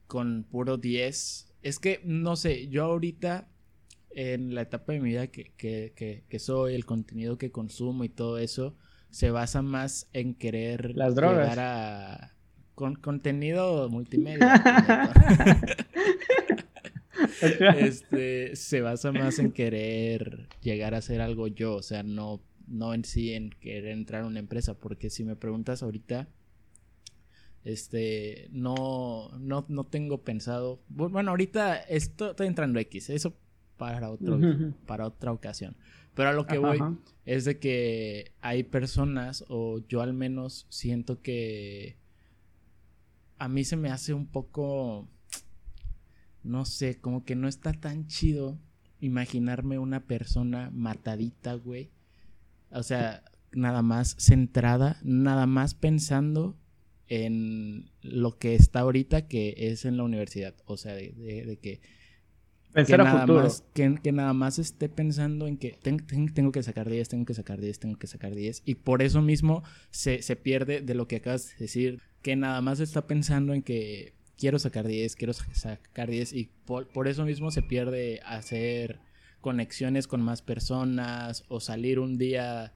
[0.07, 3.47] con puro 10, es que, no sé, yo ahorita,
[4.11, 8.09] en la etapa de mi vida que, que, que soy, el contenido que consumo y
[8.09, 8.75] todo eso,
[9.09, 11.49] se basa más en querer Las drogas.
[11.49, 12.35] llegar a
[12.75, 14.61] con contenido multimedia.
[17.77, 22.93] este se basa más en querer llegar a ser algo yo, o sea, no no
[22.93, 26.27] en sí en querer entrar a una empresa, porque si me preguntas ahorita
[27.63, 33.35] este no no no tengo pensado, bueno, ahorita esto, estoy entrando X, eso
[33.77, 34.39] para otro
[34.85, 35.75] para otra ocasión.
[36.13, 36.79] Pero a lo que voy
[37.25, 41.97] es de que hay personas, o yo al menos siento que
[43.37, 45.09] a mí se me hace un poco,
[46.45, 48.59] no sé, como que no está tan chido
[48.99, 51.91] imaginarme una persona matadita, güey.
[52.71, 56.57] O sea, nada más centrada, nada más pensando
[57.07, 60.55] en lo que está ahorita, que es en la universidad.
[60.65, 61.81] O sea, de que
[62.83, 67.25] que nada Más, que, nada más esté pensando en que tengo que sacar 10, tengo
[67.25, 68.63] que sacar 10, tengo que sacar 10.
[68.65, 72.81] Y por eso mismo se, pierde de lo que acabas de decir, que nada más
[72.81, 76.33] está pensando en que quiero sacar 10, quiero sacar 10.
[76.33, 78.99] Y por, por eso mismo se pierde hacer
[79.41, 82.73] conexiones con más personas o salir un día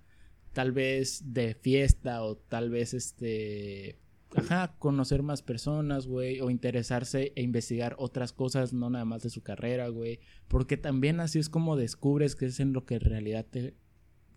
[0.53, 3.97] tal vez de fiesta o tal vez este
[4.35, 9.29] ajá, conocer más personas, güey, o interesarse e investigar otras cosas, no nada más de
[9.29, 13.01] su carrera, güey, porque también así es como descubres qué es en lo que en
[13.01, 13.73] realidad te,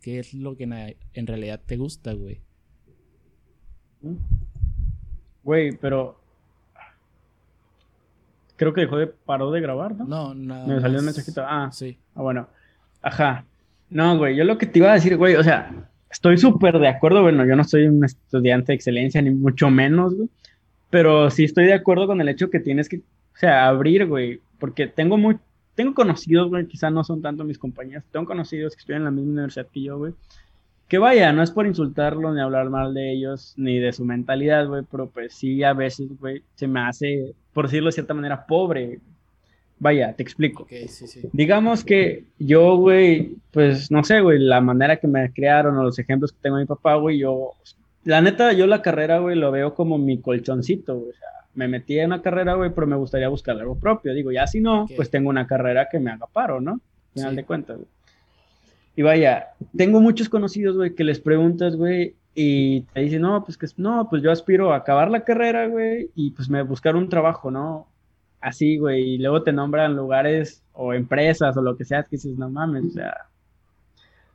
[0.00, 0.64] qué es lo que
[1.12, 2.40] en realidad te gusta, güey.
[5.44, 6.21] Güey, pero
[8.56, 10.04] creo que dejó de paró de grabar, ¿no?
[10.04, 10.66] No, nada.
[10.66, 11.42] Me salió un mensajito.
[11.44, 11.96] Ah, sí.
[12.14, 12.48] Ah, bueno.
[13.02, 13.44] Ajá.
[13.90, 15.70] No, güey, yo lo que te iba a decir, güey, o sea,
[16.10, 20.14] estoy súper de acuerdo, bueno, yo no soy un estudiante de excelencia, ni mucho menos,
[20.14, 20.30] güey,
[20.88, 24.40] pero sí estoy de acuerdo con el hecho que tienes que, o sea, abrir, güey,
[24.58, 25.38] porque tengo muy,
[25.74, 29.10] tengo conocidos, güey, quizá no son tanto mis compañeros, tengo conocidos que estudian en la
[29.10, 30.14] misma universidad que yo, güey,
[30.92, 34.68] que vaya, no es por insultarlos ni hablar mal de ellos, ni de su mentalidad,
[34.68, 38.44] güey, pero pues sí, a veces, güey, se me hace, por decirlo de cierta manera,
[38.44, 39.00] pobre,
[39.78, 40.66] Vaya, te explico.
[41.32, 45.98] Digamos que yo, güey, pues no sé, güey, la manera que me crearon o los
[45.98, 47.52] ejemplos que tengo de mi papá, güey, yo,
[48.04, 51.10] la neta, yo la carrera, güey, lo veo como mi colchoncito, güey.
[51.10, 54.12] O sea, me metí en una carrera, güey, pero me gustaría buscar algo propio.
[54.12, 56.72] Digo, ya si no, pues tengo una carrera que me haga paro, ¿no?
[56.72, 57.88] Al final de cuentas, güey.
[58.96, 63.56] Y vaya, tengo muchos conocidos, güey, que les preguntas, güey, y te dicen, no, pues
[63.56, 67.08] que no, pues yo aspiro a acabar la carrera, güey, y pues me buscar un
[67.08, 67.88] trabajo, ¿no?
[68.42, 72.36] así, güey, y luego te nombran lugares o empresas o lo que sea, que dices,
[72.36, 73.14] no mames, o sea,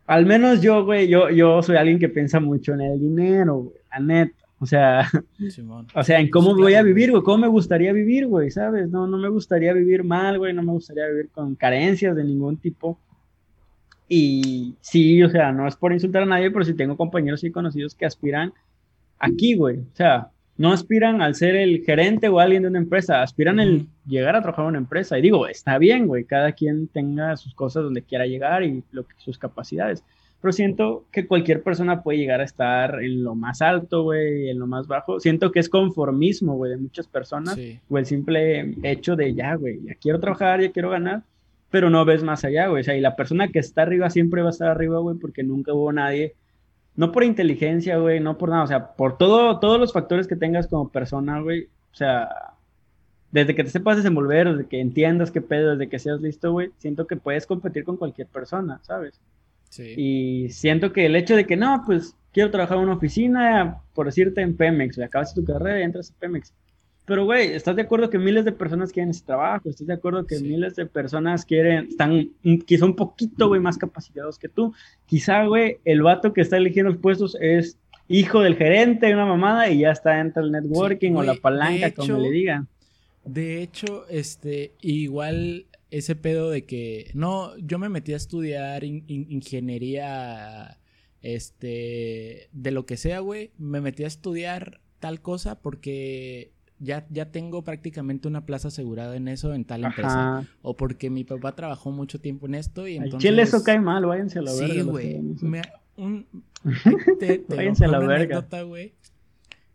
[0.07, 3.77] al menos yo, güey, yo, yo soy alguien que piensa mucho en el dinero, güey,
[3.91, 4.33] la neta.
[4.59, 5.07] O sea,
[5.93, 8.89] o sea, en cómo voy a vivir, güey, cómo me gustaría vivir, güey, ¿sabes?
[8.89, 12.57] No, no me gustaría vivir mal, güey, no me gustaría vivir con carencias de ningún
[12.57, 12.97] tipo.
[14.09, 17.51] Y sí, o sea, no es por insultar a nadie, pero sí tengo compañeros y
[17.51, 18.53] conocidos que aspiran
[19.19, 19.79] aquí, güey.
[19.79, 23.87] O sea, no aspiran al ser el gerente o alguien de una empresa, aspiran el
[24.07, 25.17] llegar a trabajar en una empresa.
[25.17, 29.05] Y digo, está bien, güey, cada quien tenga sus cosas donde quiera llegar y lo,
[29.17, 30.03] sus capacidades.
[30.41, 34.59] Pero siento que cualquier persona puede llegar a estar en lo más alto, güey, en
[34.59, 35.19] lo más bajo.
[35.19, 37.57] Siento que es conformismo, güey, de muchas personas.
[37.89, 41.23] O el simple hecho de ya, güey, ya quiero trabajar, ya quiero ganar.
[41.69, 42.81] Pero no ves más allá, güey.
[42.81, 45.43] O sea, y la persona que está arriba siempre va a estar arriba, güey, porque
[45.43, 46.35] nunca hubo nadie.
[46.95, 50.35] No por inteligencia, güey, no por nada, o sea, por todo, todos los factores que
[50.35, 51.65] tengas como persona, güey.
[51.91, 52.29] O sea,
[53.31, 56.71] desde que te sepas desenvolver, desde que entiendas qué pedo, desde que seas listo, güey,
[56.77, 59.19] siento que puedes competir con cualquier persona, ¿sabes?
[59.69, 59.93] Sí.
[59.97, 64.05] Y siento que el hecho de que no, pues quiero trabajar en una oficina, por
[64.05, 66.53] decirte en Pemex, güey, acabas tu carrera y entras en Pemex.
[67.07, 69.69] Pero, güey, ¿estás de acuerdo que miles de personas quieren ese trabajo?
[69.69, 72.31] ¿Estás de acuerdo que miles de personas quieren, están
[72.65, 74.73] quizá un poquito, güey, más capacitados que tú?
[75.05, 77.77] Quizá, güey, el vato que está eligiendo los puestos es
[78.09, 82.19] hijo del gerente, una mamada, y ya está entre el networking o la palanca, como
[82.19, 82.67] le digan.
[83.23, 90.77] De hecho, este, igual ese pedo de que, no, yo me metí a estudiar ingeniería,
[91.21, 97.31] este, de lo que sea, güey, me metí a estudiar tal cosa porque ya, ya
[97.31, 100.47] tengo prácticamente una plaza asegurada en eso, en tal empresa.
[100.61, 103.29] O porque mi papá trabajó mucho tiempo en esto y entonces...
[103.29, 104.73] Chile eso cae mal, váyanse a la verga.
[104.73, 105.15] Sí, güey.
[105.95, 106.27] Un...
[107.49, 108.63] váyanse a la verga.
[108.63, 108.93] güey,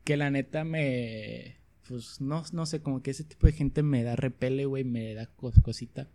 [0.05, 1.57] que la neta me...
[1.89, 5.15] Pues no, no sé, como que ese tipo de gente me da repele, güey, me
[5.15, 6.09] da cosita.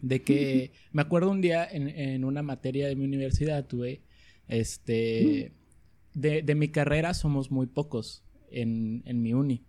[0.00, 4.02] De que me acuerdo un día en, en una materia de mi universidad, tuve,
[4.48, 5.52] este,
[6.14, 9.64] de, de mi carrera somos muy pocos en, en mi uni.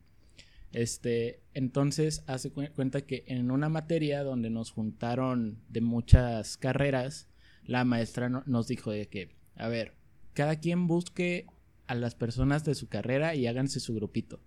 [0.73, 7.29] Este, entonces hace cuenta que en una materia donde nos juntaron de muchas carreras,
[7.63, 9.93] la maestra nos dijo de que, a ver,
[10.33, 11.45] cada quien busque
[11.85, 14.39] a las personas de su carrera y háganse su grupito.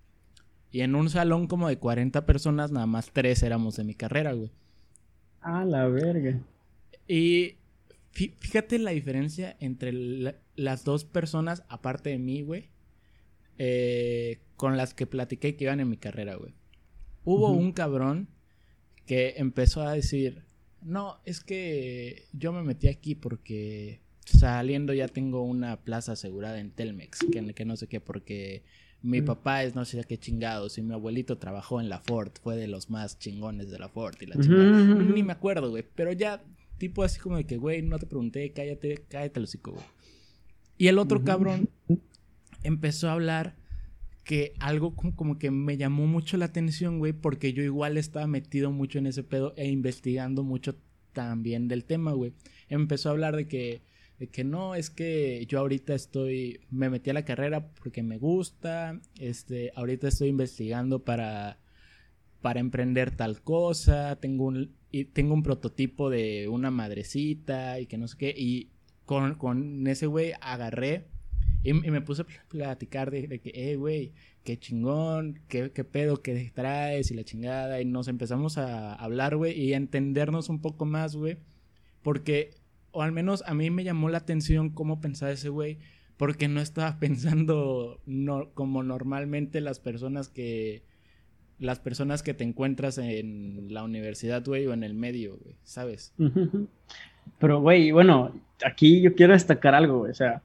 [0.73, 4.33] Y en un salón como de 40 personas, nada más tres éramos de mi carrera,
[4.33, 4.51] güey.
[5.41, 6.41] Ah, la verga.
[7.07, 7.55] Y
[8.11, 9.93] fíjate la diferencia entre
[10.57, 12.71] las dos personas, aparte de mí, güey.
[13.59, 16.55] Eh, con las que platiqué que iban en mi carrera, güey.
[17.25, 18.29] Hubo un cabrón
[19.05, 20.45] que empezó a decir,
[20.83, 26.71] no, es que yo me metí aquí porque saliendo ya tengo una plaza asegurada en
[26.71, 28.65] Telmex, que, que no sé qué, porque
[29.03, 32.57] mi papá es no sé qué chingados y mi abuelito trabajó en la Ford, fue
[32.57, 34.95] de los más chingones de la Ford y la chingada.
[34.95, 36.43] Ni me acuerdo, güey, pero ya
[36.79, 39.85] tipo así como de que, güey, no te pregunté, cállate, cállate lo güey.
[40.79, 41.71] Y el otro cabrón
[42.63, 43.57] empezó a hablar
[44.27, 48.73] que algo como, que me llamó mucho la atención, güey, porque yo igual estaba metido
[48.73, 50.77] mucho en ese pedo e investigando mucho
[51.13, 52.33] también del tema, güey.
[52.69, 53.83] Empezó a hablar de que,
[54.19, 58.19] de que no, es que yo ahorita estoy, me metí a la carrera porque me
[58.19, 61.61] gusta, este, ahorita estoy investigando para,
[62.41, 64.75] para emprender tal cosa, tengo un,
[65.13, 68.73] tengo un prototipo de una madrecita y que no sé qué, y
[69.05, 71.07] con, con ese güey agarré
[71.69, 74.13] y, me puse a platicar de, que, eh, güey,
[74.45, 77.81] qué chingón, qué, qué pedo, qué traes y la chingada.
[77.81, 81.39] Y nos empezamos a hablar, güey, y a entendernos un poco más, güey.
[82.03, 82.55] Porque,
[82.93, 85.79] o al menos a mí me llamó la atención cómo pensaba ese güey.
[86.17, 90.85] Porque no estaba pensando no, como normalmente las personas que
[91.59, 96.13] las personas que te encuentras en la universidad, güey, o en el medio, güey, ¿sabes?
[97.39, 100.43] Pero, güey, bueno, aquí yo quiero destacar algo, güey, o sea,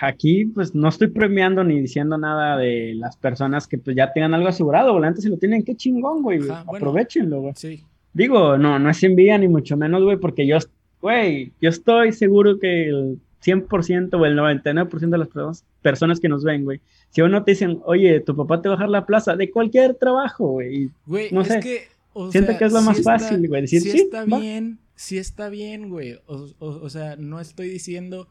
[0.00, 4.34] aquí pues no estoy premiando ni diciendo nada de las personas que pues ya tengan
[4.34, 5.04] algo asegurado, güey.
[5.04, 6.40] Antes si lo tienen, qué chingón, güey.
[6.50, 7.54] Aprovechenlo, güey.
[7.56, 7.84] Sí.
[8.12, 10.58] Digo, no, no es envidia ni mucho menos, güey, porque yo,
[11.00, 16.44] güey, yo estoy seguro que el 100% o el 99% de las personas, que nos
[16.44, 19.34] ven, güey, si uno te dicen, oye, tu papá te va a bajar la plaza
[19.34, 20.90] de cualquier trabajo, güey.
[21.06, 21.60] Güey, no sé.
[21.60, 21.82] Que,
[22.30, 23.62] siento que es lo más fácil, güey.
[23.62, 26.18] Decir, sí, está bien, sí está bien, güey.
[26.26, 28.28] o sea, no estoy diciendo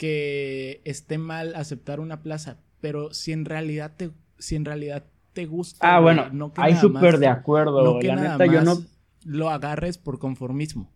[0.00, 5.44] que esté mal aceptar una plaza, pero si en realidad te, si en realidad te
[5.44, 5.94] gusta.
[5.94, 8.00] Ah, bueno, no hay súper de acuerdo.
[8.00, 8.78] la neta, yo no.
[9.26, 10.90] Lo agarres por conformismo.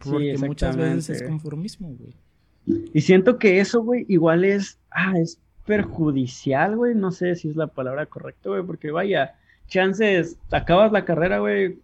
[0.00, 2.16] porque muchas veces es conformismo, güey.
[2.92, 4.80] Y siento que eso, güey, igual es.
[4.90, 6.96] Ah, es perjudicial, güey.
[6.96, 9.36] No sé si es la palabra correcta, güey, porque vaya,
[9.68, 11.78] chances, acabas la carrera, güey,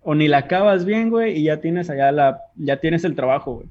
[0.00, 3.56] o ni la acabas bien, güey, y ya tienes allá la, ya tienes el trabajo,
[3.56, 3.68] güey.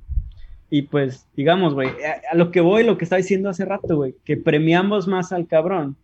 [0.69, 1.89] Y pues, digamos, güey,
[2.31, 5.47] a, lo que voy, lo que estaba diciendo hace rato, güey, que premiamos más al
[5.47, 5.95] cabrón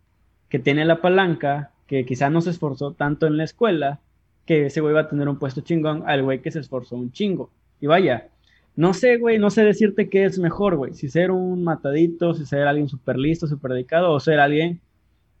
[0.48, 4.00] que tiene la palanca, que quizá no se esforzó tanto en la escuela,
[4.46, 7.10] que ese güey va a tener un puesto chingón al güey que se esforzó un
[7.10, 7.50] chingo.
[7.80, 8.28] Y vaya,
[8.76, 12.46] no sé, güey, no sé decirte qué es mejor, güey, si ser un matadito, si
[12.46, 14.80] ser alguien súper listo, súper dedicado, o ser alguien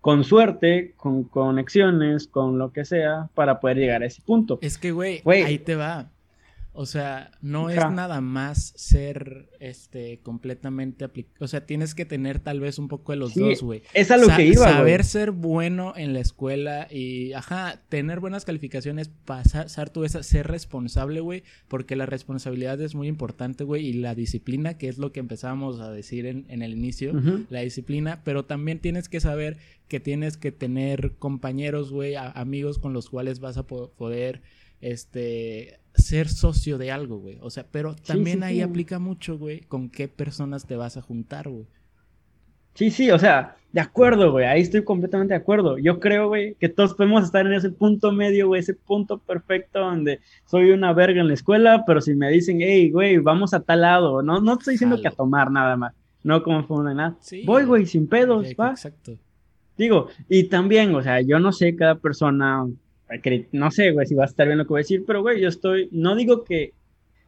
[0.00, 4.58] con suerte, con conexiones, con lo que sea, para poder llegar a ese punto.
[4.60, 6.10] Es que, güey, ahí te va.
[6.74, 11.44] O sea, no es nada más ser este completamente aplicado.
[11.44, 13.82] O sea, tienes que tener tal vez un poco de los dos, güey.
[13.92, 18.46] Es a lo que iba, Saber ser bueno en la escuela y, ajá, tener buenas
[18.46, 23.92] calificaciones, pasar tú esa, ser responsable, güey, porque la responsabilidad es muy importante, güey, y
[23.92, 27.12] la disciplina, que es lo que empezábamos a decir en, en el inicio,
[27.50, 29.58] la disciplina, pero también tienes que saber
[29.88, 34.40] que tienes que tener compañeros, güey, amigos con los cuales vas a poder
[34.82, 37.38] este, ser socio de algo, güey.
[37.40, 41.48] O sea, pero también ahí aplica mucho, güey, con qué personas te vas a juntar,
[41.48, 41.66] güey.
[42.74, 45.76] Sí, sí, o sea, de acuerdo, güey, ahí estoy completamente de acuerdo.
[45.78, 49.80] Yo creo, güey, que todos podemos estar en ese punto medio, güey, ese punto perfecto
[49.80, 53.60] donde soy una verga en la escuela, pero si me dicen, hey, güey, vamos a
[53.60, 55.92] tal lado, no, no estoy diciendo que a tomar nada más,
[56.22, 57.16] no como fue nada.
[57.44, 58.70] Voy, güey, sin pedos, va.
[58.70, 59.18] Exacto.
[59.76, 62.66] Digo, y también, o sea, yo no sé, cada persona
[63.52, 65.40] no sé, güey, si vas a estar bien lo que voy a decir, pero, güey,
[65.40, 66.72] yo estoy, no digo que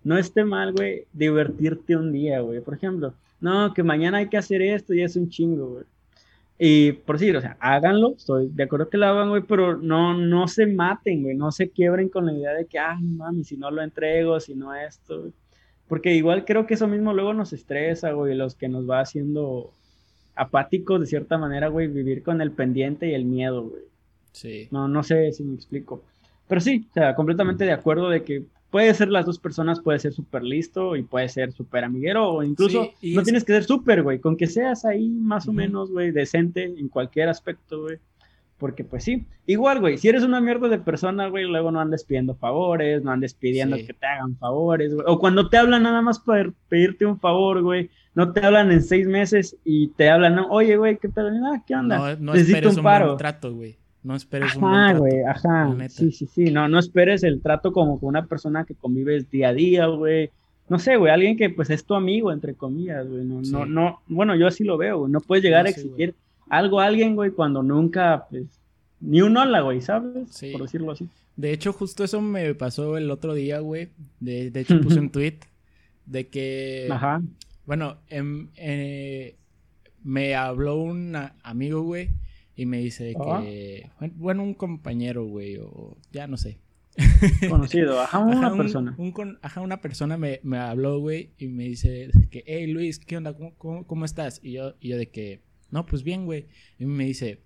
[0.04, 2.60] no esté mal, güey, divertirte un día, güey.
[2.60, 5.84] Por ejemplo, no, que mañana hay que hacer esto y es un chingo, güey.
[6.58, 10.16] Y por decir, o sea, háganlo, estoy de acuerdo que lo hagan, güey, pero no,
[10.16, 13.56] no se maten, güey, no se quiebren con la idea de que, ah, mami, si
[13.56, 15.32] no lo entrego, si no esto, güey.
[15.88, 19.72] Porque igual creo que eso mismo luego nos estresa, güey, los que nos va haciendo
[20.36, 23.82] apáticos de cierta manera, güey, vivir con el pendiente y el miedo, güey.
[24.34, 24.68] Sí.
[24.70, 26.02] No, no sé si me explico.
[26.48, 30.00] Pero sí, o sea, completamente de acuerdo de que puede ser las dos personas, puede
[30.00, 34.02] ser súper listo y puede ser súper amiguero o incluso no tienes que ser súper,
[34.02, 37.98] güey, con que seas ahí más o menos, güey, decente en cualquier aspecto, güey.
[38.58, 42.02] Porque pues sí, igual, güey, si eres una mierda de persona, güey, luego no andes
[42.02, 45.06] pidiendo favores, no andes pidiendo que te hagan favores, güey.
[45.08, 48.82] O cuando te hablan nada más para pedirte un favor, güey, no te hablan en
[48.82, 51.30] seis meses y te hablan, oye, güey, ¿qué pedo?
[51.46, 51.96] Ah, ¿qué onda?
[51.96, 53.16] No, no Necesito un, paro.
[53.16, 53.76] trato, güey.
[54.04, 55.74] No esperes un ajá, güey, ajá.
[55.88, 56.44] Sí, sí, sí.
[56.50, 60.30] No, no esperes el trato como con una persona que convives día a día, güey.
[60.68, 63.24] No sé, güey, alguien que pues es tu amigo, entre comillas, güey.
[63.24, 65.10] No, no, no, bueno, yo así lo veo, güey.
[65.10, 66.14] No puedes llegar a exigir
[66.50, 68.44] algo a alguien, güey, cuando nunca, pues,
[69.00, 70.28] ni un hola, güey, ¿sabes?
[70.28, 70.52] Sí.
[70.52, 71.08] Por decirlo así.
[71.36, 73.88] De hecho, justo eso me pasó el otro día, güey.
[74.20, 75.38] De, de hecho, puse un tweet
[76.04, 76.88] de que.
[76.90, 77.22] Ajá.
[77.64, 79.34] Bueno, em, eh,
[80.02, 82.10] me habló un amigo, güey
[82.56, 86.58] y me dice que, bueno, un compañero, güey, o ya no sé.
[87.48, 88.96] Conocido, ajá, una persona.
[89.42, 93.36] ajá, una persona me, me habló, güey, y me dice que, hey, Luis, ¿qué onda?
[93.58, 94.38] ¿Cómo, cómo, estás?
[94.42, 96.46] Y yo, y yo de que, no, pues bien, güey.
[96.78, 97.40] Y me dice,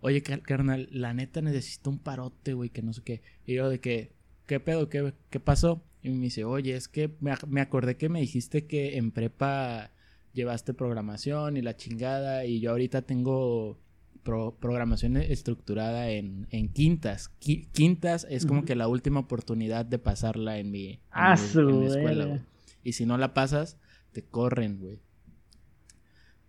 [0.00, 3.22] oye, carnal, la neta necesito un parote, güey, que no sé qué.
[3.46, 4.12] Y yo de que,
[4.46, 4.88] ¿qué pedo?
[4.88, 5.84] ¿Qué, qué pasó?
[6.02, 9.92] Y me dice, oye, es que me, me acordé que me dijiste que en prepa
[10.32, 13.78] llevaste programación y la chingada, y yo ahorita tengo
[14.22, 17.28] programación estructurada en, quintas.
[17.38, 22.44] quintas es como que la última oportunidad de pasarla en mi, ah, escuela,
[22.84, 23.78] Y si no la pasas,
[24.12, 25.00] te corren, güey.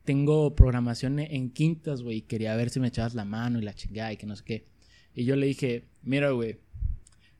[0.04, 3.76] Tengo programación en quintas, güey, y quería ver si me echabas la mano y la
[3.76, 4.66] chingada y que no sé qué.
[5.14, 6.58] Y yo le dije, mira, güey,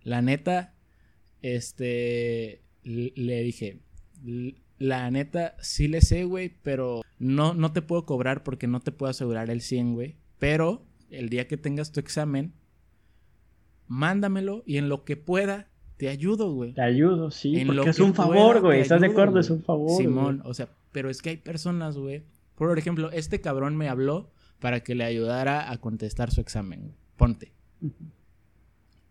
[0.04, 0.76] la neta,
[1.42, 3.80] este, le dije,
[4.80, 8.92] la neta, sí le sé, güey, pero no, no te puedo cobrar porque no te
[8.92, 10.16] puedo asegurar el 100, güey.
[10.40, 12.54] Pero el día que tengas tu examen,
[13.88, 16.74] mándamelo y en lo que pueda te ayudo, güey.
[16.74, 18.80] Te ayudo, sí, porque es un favor, güey.
[18.80, 19.40] ¿Estás de acuerdo?
[19.40, 20.02] Es un favor.
[20.02, 22.24] Simón, o sea, pero es que hay personas, güey.
[22.56, 26.94] Por ejemplo, este cabrón me habló para que le ayudara a contestar su examen.
[27.18, 27.52] Ponte.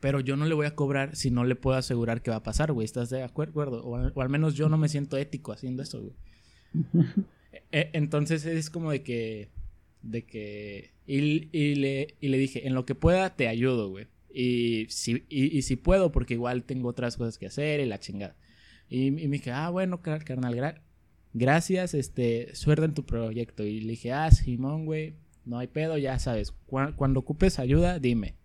[0.00, 2.42] Pero yo no le voy a cobrar si no le puedo asegurar que va a
[2.42, 2.84] pasar, güey.
[2.84, 3.84] ¿Estás de acuerdo?
[3.84, 6.14] O, o al menos yo no me siento ético haciendo eso, güey.
[7.72, 9.50] E, entonces es como de que
[10.02, 10.92] de que...
[11.06, 11.20] Y,
[11.76, 14.06] le, y le dije, en lo que pueda te ayudo, güey.
[14.30, 18.36] Y si, y, si puedo, porque igual tengo otras cosas que hacer y la chingada.
[18.90, 20.82] Y, me dije, ah, bueno, carnal,
[21.32, 23.64] gracias, este, suerte en tu proyecto.
[23.64, 25.14] Y le dije, ah, Simón, güey,
[25.46, 26.54] no hay pedo, ya sabes.
[26.66, 28.36] cuando ocupes ayuda, dime.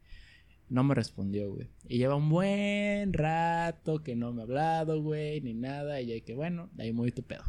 [0.73, 1.67] No me respondió, güey.
[1.87, 6.01] Y lleva un buen rato que no me ha hablado, güey, ni nada.
[6.01, 7.43] Y ya que, bueno, ahí muy tu pedo.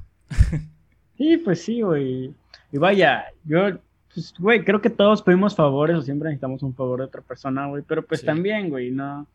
[1.17, 2.35] sí, pues sí, güey.
[2.71, 3.79] Y vaya, yo
[4.13, 7.67] pues, güey, creo que todos pedimos favores o siempre necesitamos un favor de otra persona,
[7.67, 7.83] güey.
[7.89, 9.27] Pero pues también, güey, no.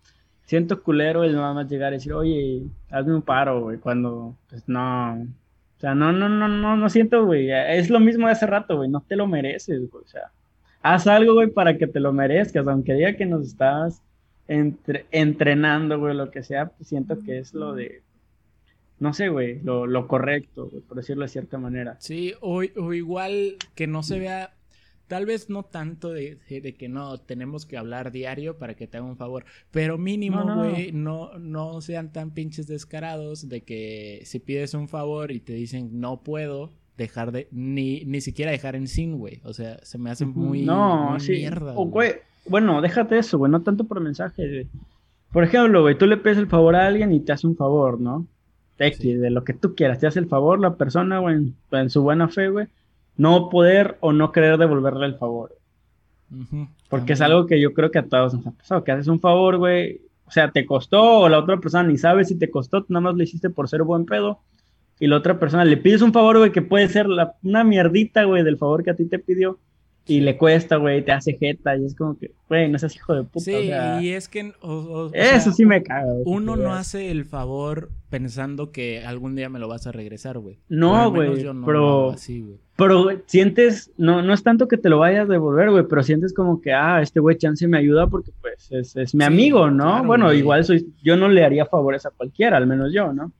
[0.43, 4.69] Siento culero el nada más llegar y decir, oye, hazme un paro, güey, cuando, pues
[4.69, 5.13] no.
[5.13, 7.49] O sea, no, no, no, no, no siento, güey.
[7.49, 8.87] Es lo mismo de hace rato, güey.
[8.87, 10.03] No te lo mereces, güey.
[10.03, 10.31] O sea,
[10.81, 12.67] haz algo, güey, para que te lo merezcas.
[12.67, 14.01] Aunque diga que nos estás
[14.47, 18.01] entrenando, güey, lo que sea, pues siento que es lo de
[18.99, 21.95] no sé, güey, lo, lo correcto, por decirlo de cierta manera.
[21.99, 24.51] Sí, o, o, igual que no se vea
[25.09, 28.97] Tal vez no tanto de, de, que no tenemos que hablar diario para que te
[28.97, 31.35] haga un favor, pero mínimo, güey, no.
[31.39, 36.21] No, sean tan pinches descarados de que si pides un favor y te dicen no
[36.21, 39.41] puedo, dejar de, ni, ni siquiera dejar en sin, güey.
[39.43, 41.73] O sea, se me hace muy, no, mierda.
[41.73, 42.13] güey.
[42.47, 44.67] Bueno, déjate eso, güey, no tanto por mensaje.
[45.31, 47.99] Por ejemplo, güey, tú le pides el favor a alguien y te hace un favor,
[47.99, 48.27] ¿no?
[48.77, 52.29] de lo que tú quieras, te hace el favor la persona, güey, en su buena
[52.29, 52.67] fe, güey
[53.19, 55.53] no poder o no querer devolverle el favor.
[56.89, 59.19] Porque es algo que yo creo que a todos nos ha pasado, que haces un
[59.19, 62.85] favor, güey, o sea, te costó, o la otra persona ni sabe si te costó,
[62.87, 64.39] nada más lo hiciste por ser buen pedo,
[64.99, 67.07] y la otra persona le pides un favor, güey, que puede ser
[67.43, 69.59] una mierdita, güey, del favor que a ti te pidió,
[70.09, 73.13] y le cuesta, güey, te hace jeta, y es como que, güey, no seas hijo
[73.13, 73.45] de puta.
[73.45, 73.71] Sí,
[74.01, 74.53] y es que.
[75.13, 76.23] eso sí me caga, güey.
[76.25, 80.57] Uno no hace el favor pensando que algún día me lo vas a regresar, güey.
[80.67, 82.15] No, güey, pero.
[82.75, 86.33] Pero sientes, no, no es tanto que te lo vayas a devolver, güey, pero sientes
[86.33, 90.01] como que, ah, este güey chance me ayuda porque, pues, es, es mi amigo, ¿no?
[90.05, 93.33] bueno, igual soy, yo no le haría favores a cualquiera, al menos yo, ¿no?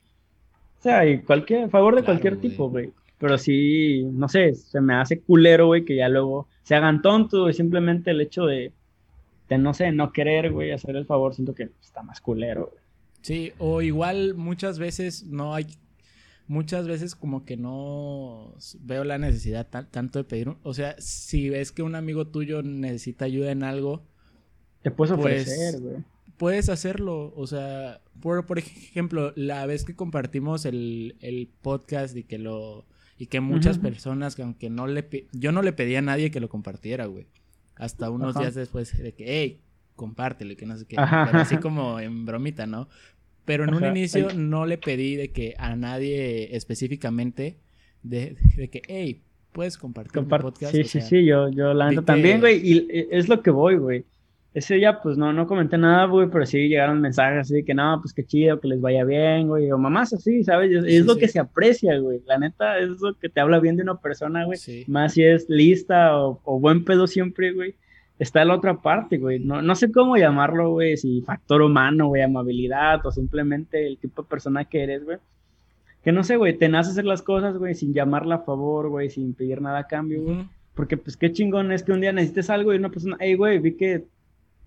[0.80, 2.92] O sea, y cualquier, favor de cualquier tipo, güey.
[3.18, 7.50] Pero sí, no sé, se me hace culero, güey, que ya luego se hagan tontos,
[7.50, 8.72] y simplemente el hecho de,
[9.50, 12.84] de, no sé, no querer, güey, hacer el favor, siento que está más culero, güey.
[13.22, 15.68] Sí, o igual muchas veces no hay,
[16.48, 21.74] muchas veces como que no veo la necesidad tanto de pedir, o sea, si ves
[21.74, 24.06] que un amigo tuyo necesita ayuda en algo,
[24.82, 25.98] te puedes pues, ofrecer, güey.
[26.40, 32.24] Puedes hacerlo, o sea, por, por ejemplo, la vez que compartimos el, el podcast y
[32.24, 32.88] que lo
[33.20, 35.06] y que muchas personas, que aunque no le...
[35.34, 37.28] Yo no le pedí a nadie que lo compartiera, güey.
[37.76, 39.60] Hasta unos días después de que, hey,
[39.98, 40.96] compártelo, que no sé qué.
[40.98, 42.88] así como en bromita, ¿no?
[43.44, 47.58] Pero en un inicio no le pedí de que a nadie específicamente,
[48.04, 48.38] de,
[48.72, 49.22] que, hey,
[49.52, 50.74] puedes compartir mi podcast.
[50.74, 54.06] Sí, sí, sí, yo, yo la también, güey, y es lo que voy, güey
[54.54, 57.76] ese día, pues no, no comenté nada, güey, pero sí llegaron mensajes así de que
[57.76, 60.72] no, pues qué chido, que les vaya bien, güey, o mamás así, ¿sabes?
[60.86, 62.22] Es, lo que se aprecia, güey.
[62.26, 64.58] La neta, es lo que te habla bien de una persona, güey.
[64.88, 67.76] Más si es lista o, buen pedo siempre, güey.
[68.18, 69.40] Está la otra parte, güey.
[69.40, 74.24] No, no sé cómo llamarlo, güey, si factor humano, güey, amabilidad o simplemente el tipo
[74.24, 75.18] de persona que eres, güey.
[76.04, 79.10] Que no sé, güey, te nace hacer las cosas, güey, sin llamarla a favor, güey,
[79.10, 80.50] sin pedir nada a cambio, güey.
[80.74, 83.60] Porque, pues, qué chingón es que un día necesites algo y una persona, hey, güey,
[83.60, 84.06] vi que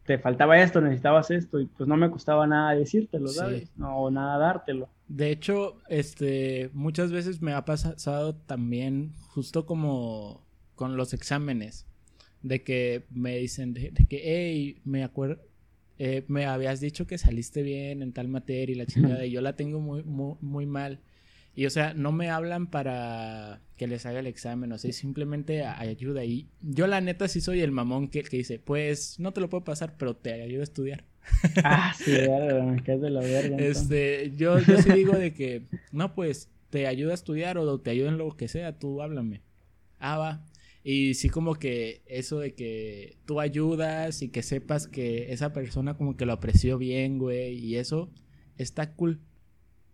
[0.05, 3.70] te faltaba esto, necesitabas esto, y pues no me costaba nada decírtelo, ¿sabes?
[3.76, 4.88] No, nada dártelo.
[5.07, 10.44] De hecho, este, muchas veces me ha pasado también, justo como
[10.74, 11.86] con los exámenes,
[12.42, 15.40] de que me dicen, de, que, hey, me acuerdo,
[15.98, 18.86] eh, me habías dicho que saliste bien en tal materia y la
[19.20, 20.98] chingada, y yo la tengo muy, muy, muy mal.
[21.55, 25.64] Y o sea, no me hablan para que les haga el examen, o sea, simplemente
[25.64, 26.24] ayuda.
[26.24, 29.50] Y yo la neta sí soy el mamón que, que dice, pues no te lo
[29.50, 31.05] puedo pasar, pero te ayudo a estudiar.
[31.64, 33.57] Ah, sí, me quedas de la verga.
[33.59, 37.90] Este, yo, yo sí digo de que, no, pues te ayuda a estudiar o te
[37.90, 39.42] ayuda en lo que sea, tú háblame.
[39.98, 40.46] Ah, va.
[40.84, 45.96] Y sí como que eso de que tú ayudas y que sepas que esa persona
[45.96, 48.11] como que lo apreció bien, güey, y eso
[48.57, 49.20] está cool.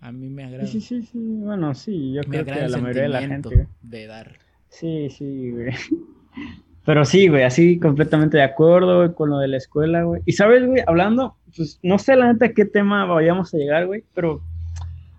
[0.01, 0.67] A mí me agrada.
[0.67, 3.67] Sí, sí, sí, bueno, sí, yo creo que a la mayoría de la gente.
[3.83, 4.39] De dar.
[4.69, 5.71] Sí, sí, güey.
[6.85, 10.23] Pero sí, güey, así completamente de acuerdo con lo de la escuela, güey.
[10.25, 14.05] Y sabes, güey, hablando, pues no sé la neta qué tema vayamos a llegar, güey,
[14.15, 14.41] pero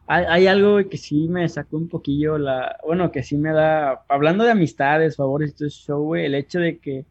[0.07, 4.03] hay, algo güey, que sí me sacó un poquillo la, bueno, que sí me da,
[4.09, 7.05] hablando de amistades, favores todo eso, güey, el hecho de que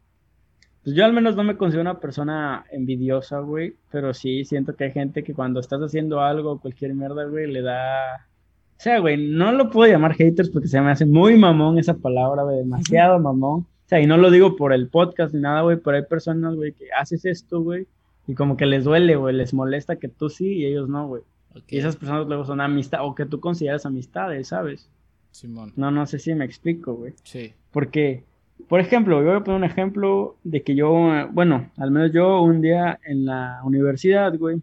[0.89, 4.85] pues yo al menos no me considero una persona envidiosa, güey, pero sí siento que
[4.85, 8.25] hay gente que cuando estás haciendo algo, cualquier mierda, güey, le da...
[8.71, 11.93] O sea, güey, no lo puedo llamar haters porque se me hace muy mamón esa
[11.93, 13.59] palabra, güey, demasiado mamón.
[13.59, 16.55] O sea, y no lo digo por el podcast ni nada, güey, pero hay personas,
[16.55, 17.85] güey, que haces esto, güey,
[18.25, 21.21] y como que les duele, güey, les molesta que tú sí y ellos no, güey.
[21.67, 24.89] Y esas personas luego son amistad, o que tú consideras amistades, ¿sabes?
[25.29, 25.71] Simón.
[25.75, 27.13] No, no sé si me explico, güey.
[27.21, 27.53] Sí.
[27.69, 28.23] Porque
[28.67, 32.41] por ejemplo, yo voy a poner un ejemplo de que yo, bueno, al menos yo
[32.41, 34.61] un día en la universidad, güey,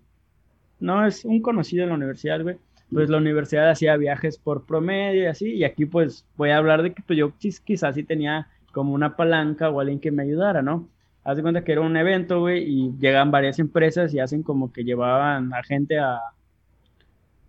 [0.80, 2.56] no es un conocido en la universidad, güey,
[2.92, 6.82] pues la universidad hacía viajes por promedio y así, y aquí pues voy a hablar
[6.82, 10.62] de que pues yo quizás sí tenía como una palanca o alguien que me ayudara,
[10.62, 10.88] ¿no?
[11.24, 14.72] Haz de cuenta que era un evento, güey, y llegan varias empresas y hacen como
[14.72, 16.20] que llevaban a gente a,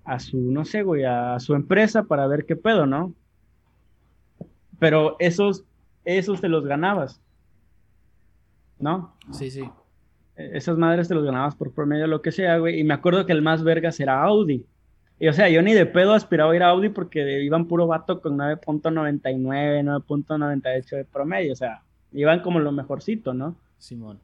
[0.06, 3.14] a su, no sé, güey, a su empresa para ver qué pedo, ¿no?
[4.80, 5.66] Pero esos
[6.08, 7.22] esos te los ganabas.
[8.80, 9.14] ¿No?
[9.32, 9.64] Sí, sí.
[10.38, 12.80] E, esas madres te los ganabas por promedio, lo que sea, güey.
[12.80, 14.66] Y me acuerdo que el más vergas era Audi.
[15.20, 17.88] Y o sea, yo ni de pedo aspiraba a ir a Audi porque iban puro
[17.88, 21.54] vato con 9.99, 9.98 de promedio.
[21.54, 21.82] O sea,
[22.14, 23.56] iban como lo mejorcito, ¿no?
[23.78, 24.20] Simón.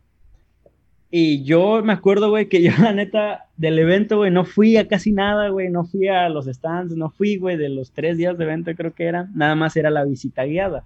[1.12, 4.88] Y yo me acuerdo, güey, que yo la neta del evento, güey, no fui a
[4.88, 8.38] casi nada, güey, no fui a los stands, no fui, güey, de los tres días
[8.38, 10.86] de evento creo que eran, nada más era la visita guiada.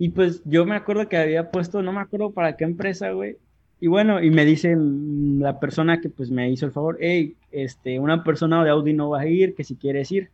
[0.00, 3.36] Y pues yo me acuerdo que había puesto, no me acuerdo para qué empresa, güey.
[3.80, 8.00] Y bueno, y me dice la persona que pues me hizo el favor, hey, este,
[8.00, 10.30] una persona de Audi no va a ir, que si quieres ir.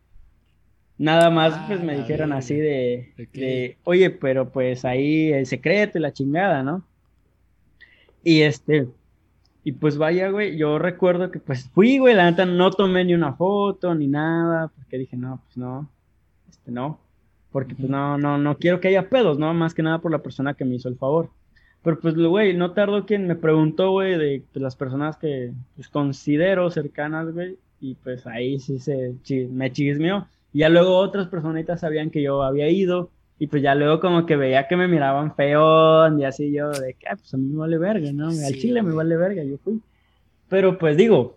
[0.97, 6.01] Nada más, Ah, pues me dijeron así de, oye, pero pues ahí el secreto y
[6.01, 6.87] la chingada, ¿no?
[8.23, 8.87] Y este,
[9.65, 13.13] y pues vaya, güey, yo recuerdo que pues fui, güey, la neta no tomé ni
[13.13, 15.91] una foto ni nada, porque dije, no, pues no,
[16.49, 17.01] este no,
[17.57, 19.51] porque pues no, no, no quiero que haya pedos, ¿no?
[19.51, 21.31] Más que nada por la persona que me hizo el favor.
[21.81, 26.69] Pero pues, güey, no tardó quien me preguntó, güey, de las personas que pues, considero
[26.69, 29.15] cercanas, güey, y pues ahí sí se
[29.49, 30.27] me chismeó.
[30.53, 34.27] Y ya luego otras personitas sabían que yo había ido, y pues ya luego como
[34.27, 37.47] que veía que me miraban feón, y así yo de que, ah, pues a mí
[37.47, 38.27] me vale verga, ¿no?
[38.27, 39.81] Al Sí, chile me vale verga, yo fui.
[40.47, 41.35] Pero pues digo,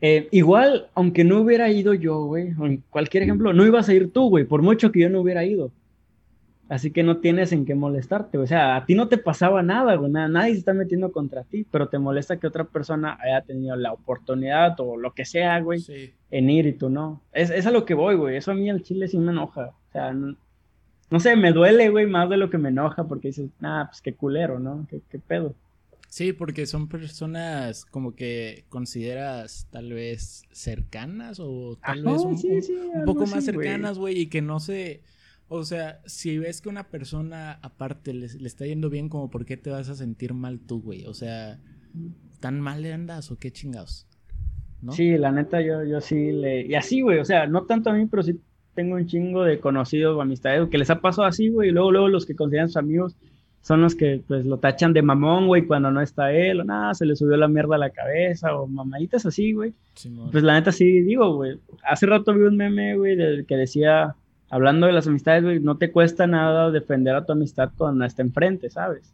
[0.00, 3.94] eh, igual, aunque no hubiera ido yo, güey, o en cualquier ejemplo, no ibas a
[3.94, 5.70] ir tú, güey, por mucho que yo no hubiera ido.
[6.68, 9.94] Así que no tienes en qué molestarte, o sea, a ti no te pasaba nada,
[9.94, 13.40] güey, nada, nadie se está metiendo contra ti, pero te molesta que otra persona haya
[13.40, 16.12] tenido la oportunidad o lo que sea, güey, Sí.
[16.30, 17.22] en ir y tú no.
[17.32, 19.68] Es, es a lo que voy, güey, eso a mí al chile sí me enoja,
[19.88, 20.36] o sea, no,
[21.10, 24.02] no sé, me duele, güey, más de lo que me enoja, porque dices, nah, pues
[24.02, 24.86] qué culero, ¿no?
[24.90, 25.54] ¿Qué, qué pedo?
[26.08, 32.36] Sí, porque son personas como que consideras tal vez cercanas o tal Ajá, vez un,
[32.36, 35.02] sí, un- sí, un algo poco más cercanas, güey, y que no se...
[35.48, 39.44] O sea, si ves que una persona aparte le, le está yendo bien, como por
[39.46, 41.06] qué te vas a sentir mal tú, güey.
[41.06, 41.60] O sea,
[42.40, 44.08] ¿tan mal le andas o qué chingados?
[44.80, 44.92] ¿No?
[44.92, 46.66] Sí, la neta, yo, yo sí le.
[46.66, 48.40] Y así, güey, o sea, no tanto a mí, pero sí
[48.74, 51.90] tengo un chingo de conocidos o amistades que les ha pasado así, güey, y luego,
[51.92, 53.16] luego los que consideran sus amigos
[53.68, 56.94] son los que, pues, lo tachan de mamón, güey, cuando no está él, o nada,
[56.94, 59.74] se le subió la mierda a la cabeza, o mamaditas así, güey.
[60.32, 61.60] Pues la neta sí digo, güey.
[61.84, 64.16] Hace rato vi un meme, güey, del que decía,
[64.48, 68.22] hablando de las amistades, güey, no te cuesta nada defender a tu amistad cuando está
[68.22, 69.12] enfrente, ¿sabes?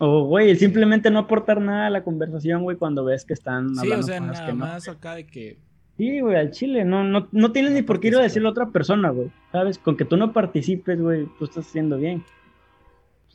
[0.00, 3.80] O, güey, simplemente no aportar nada a la conversación, güey, cuando ves que están sí,
[3.80, 4.58] hablando o sea, cosas nada que no.
[4.60, 5.58] más acá de que...
[5.98, 8.48] Sí, güey, al chile, no, no, no tienes No ni por qué ir a decirle
[8.48, 9.76] a otra persona, güey, ¿sabes?
[9.76, 12.24] Con que tú no participes, güey, tú estás haciendo bien.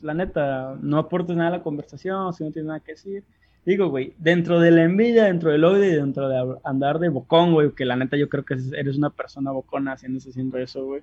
[0.00, 3.22] Pues, la neta, no aportes nada a la conversación, si no tienes nada que decir.
[3.66, 7.52] Digo, güey, dentro de la envidia, dentro del odio y dentro de andar de bocón,
[7.52, 10.84] güey, que la neta yo creo que es- eres una persona bocona haciéndose haciendo eso,
[10.86, 11.02] güey.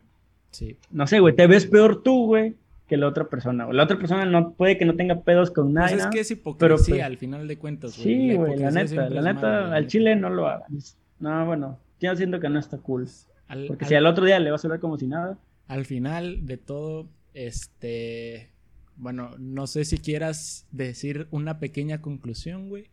[0.50, 0.76] Sí.
[0.89, 2.56] No sé, güey, te ves peor tú, güey,
[2.88, 3.78] que la otra persona, güey.
[3.78, 5.98] La otra persona no puede que no tenga pedos con Pues nadie.
[5.98, 8.04] es que es hipocresía pero, pues, al final de cuentas, güey.
[8.04, 10.72] Sí, güey, la hipocresía neta, la neta, la al chile no lo hagan.
[11.20, 13.08] No, bueno, yo siento que no está cool.
[13.50, 15.38] Al- Porque al- si al otro día le vas a hablar como si nada.
[15.68, 18.50] Al final de todo, este,
[18.98, 22.86] bueno, no sé si quieras decir una pequeña conclusión, güey.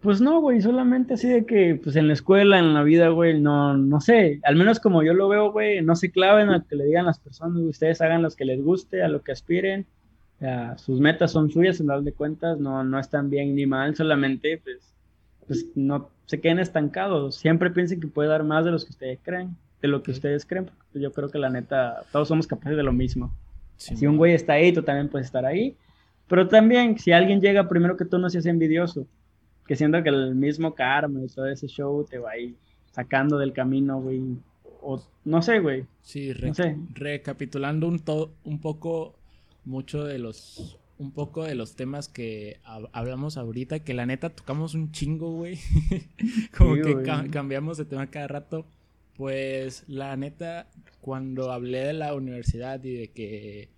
[0.00, 3.40] Pues no, güey, solamente así de que, pues en la escuela, en la vida, güey,
[3.40, 6.76] no, no sé, al menos como yo lo veo, güey, no se claven a que
[6.76, 9.86] le digan las personas, güey, ustedes hagan lo que les guste, a lo que aspiren,
[10.36, 13.96] o sea, sus metas son suyas, en de cuentas, no, no están bien ni mal,
[13.96, 14.94] solamente, pues,
[15.46, 19.18] pues no se queden estancados, siempre piensen que puede dar más de los que ustedes
[19.22, 22.76] creen, de lo que ustedes creen, porque yo creo que la neta, todos somos capaces
[22.76, 23.32] de lo mismo.
[23.76, 25.76] Sí, Si un güey está ahí, tú también puedes estar ahí.
[26.28, 29.06] Pero también, si alguien llega primero que tú, no seas envidioso.
[29.66, 32.54] Que siento que el mismo karma y todo ese show te va ahí
[32.92, 34.22] sacando del camino, güey.
[34.82, 35.84] O no sé, güey.
[36.02, 36.76] Sí, re- no sé.
[36.94, 39.14] recapitulando un, to- un poco,
[39.64, 44.30] mucho de los, un poco de los temas que hab- hablamos ahorita, que la neta
[44.30, 45.58] tocamos un chingo, güey.
[46.56, 48.64] Como Sí, que ca- cambiamos de tema cada rato.
[49.16, 50.68] Pues la neta,
[51.00, 53.70] cuando hablé de la universidad y de que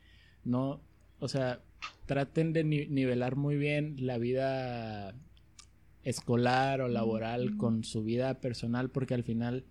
[0.45, 0.81] no,
[1.21, 1.61] o sea,
[2.07, 5.15] traten de ni- nivelar muy bien la vida
[6.03, 9.65] escolar o laboral con su vida personal, porque al final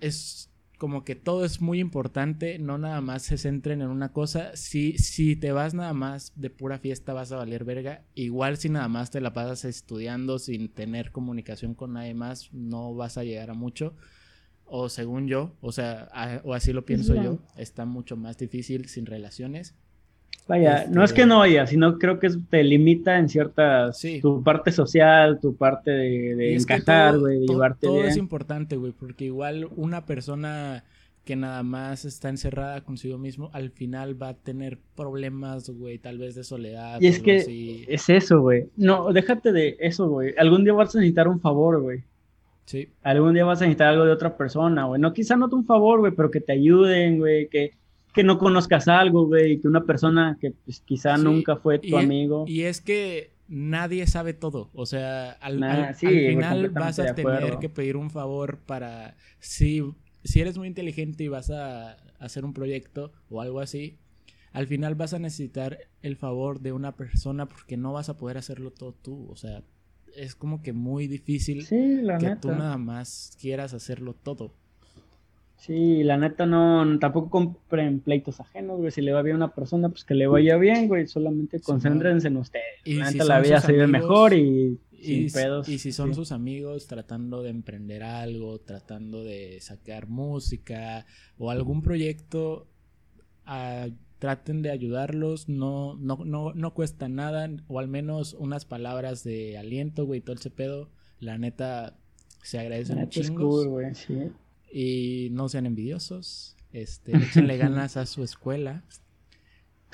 [0.00, 4.56] es como que todo es muy importante, no nada más se centren en una cosa.
[4.56, 8.02] Si, si te vas nada más de pura fiesta vas a valer verga.
[8.14, 12.94] Igual si nada más te la pasas estudiando sin tener comunicación con nadie más, no
[12.94, 13.94] vas a llegar a mucho.
[14.76, 18.88] O según yo, o sea, a- o así lo pienso yo, está mucho más difícil
[18.88, 19.76] sin relaciones.
[20.48, 23.98] Vaya, Este- no es que no vaya, sino creo que te limita en ciertas.
[24.00, 24.20] Sí.
[24.20, 28.08] Tu parte social, tu parte de, de encajar, güey, de todo- llevarte todo bien.
[28.08, 30.82] es importante, güey, porque igual una persona
[31.24, 36.18] que nada más está encerrada consigo mismo, al final va a tener problemas, güey, tal
[36.18, 37.00] vez de soledad.
[37.00, 37.84] Y es que así.
[37.88, 38.70] es eso, güey.
[38.76, 40.34] No, déjate de eso, güey.
[40.36, 42.02] Algún día vas a necesitar un favor, güey.
[42.64, 45.00] Sí, Algún día vas a necesitar algo de otra persona, güey.
[45.00, 47.72] No, quizá no te un favor, güey, pero que te ayuden, güey, que,
[48.14, 52.44] que no conozcas algo, güey, que una persona que pues, quizá nunca fue tu amigo.
[52.46, 54.70] Y es que nadie sabe todo.
[54.72, 55.58] O sea, al,
[55.94, 59.16] final vas a tener que pedir un favor para.
[59.40, 59.82] Si,
[60.22, 63.98] si eres muy inteligente y vas a hacer un proyecto o algo así,
[64.52, 68.38] al final vas a necesitar el favor de una persona porque no vas a poder
[68.38, 69.28] hacerlo todo tú.
[69.30, 69.62] O sea,
[70.16, 74.52] es como que muy difícil que tú nada más quieras hacerlo todo.
[75.56, 78.90] Sí, la neta no, tampoco compren pleitos ajenos, güey.
[78.90, 81.06] Si le va bien a una persona, pues que le vaya bien, güey.
[81.06, 82.64] Solamente concéntrense en ustedes.
[82.84, 85.66] Y la neta la vida se vive mejor y, sin pedos.
[85.70, 91.06] Y si son sus amigos tratando de emprender algo, tratando de sacar música
[91.38, 92.66] o algún proyecto,
[93.46, 93.86] ah,
[94.18, 95.48] traten de ayudarlos.
[95.48, 100.36] No, no, no, no cuesta nada, o al menos unas palabras de aliento, güey, todo
[100.36, 100.90] ese pedo.
[101.20, 101.96] La neta
[102.42, 103.70] se agradece mucho.
[103.70, 104.30] güey, sí.
[104.72, 106.56] Y no sean envidiosos.
[106.72, 108.84] Este, échenle ganas a su escuela.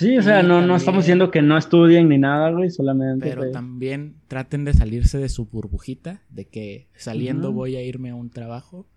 [0.00, 3.28] Sí, o sea, no, no estamos diciendo que no estudien ni nada, güey, solamente.
[3.28, 8.14] Pero también traten de salirse de su burbujita, de que saliendo voy a irme a
[8.14, 8.88] un trabajo.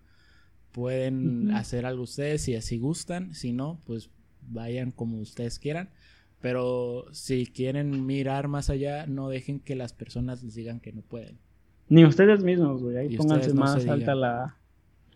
[0.72, 4.10] Pueden hacer algo ustedes si así gustan, si no, pues
[4.48, 5.90] vayan como ustedes quieran.
[6.40, 11.02] Pero si quieren mirar más allá, no dejen que las personas les digan que no
[11.02, 11.38] pueden.
[11.88, 12.96] Ni ustedes mismos, güey.
[12.96, 14.58] Ahí pónganse más alta la,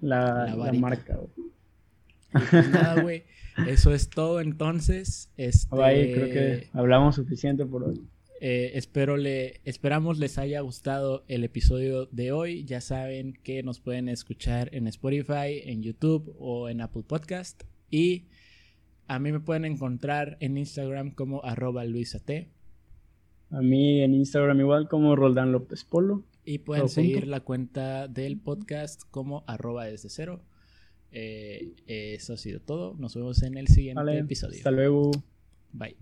[0.00, 1.18] la, marca,
[2.32, 3.24] pues nada, güey.
[3.66, 5.30] Eso es todo entonces.
[5.36, 8.00] Este, creo que hablamos suficiente por hoy.
[8.40, 12.64] Eh, espero le, esperamos les haya gustado el episodio de hoy.
[12.64, 17.64] Ya saben que nos pueden escuchar en Spotify, en YouTube o en Apple Podcast.
[17.90, 18.26] Y
[19.08, 22.30] a mí me pueden encontrar en Instagram como arroba luisat.
[23.50, 26.24] A mí en Instagram igual como Roldán López Polo.
[26.44, 30.42] Y pueden seguir la cuenta del podcast como arroba desde cero.
[31.10, 32.94] Eh, eso ha sido todo.
[32.98, 34.58] Nos vemos en el siguiente episodio.
[34.58, 35.10] Hasta luego.
[35.72, 35.96] Bye.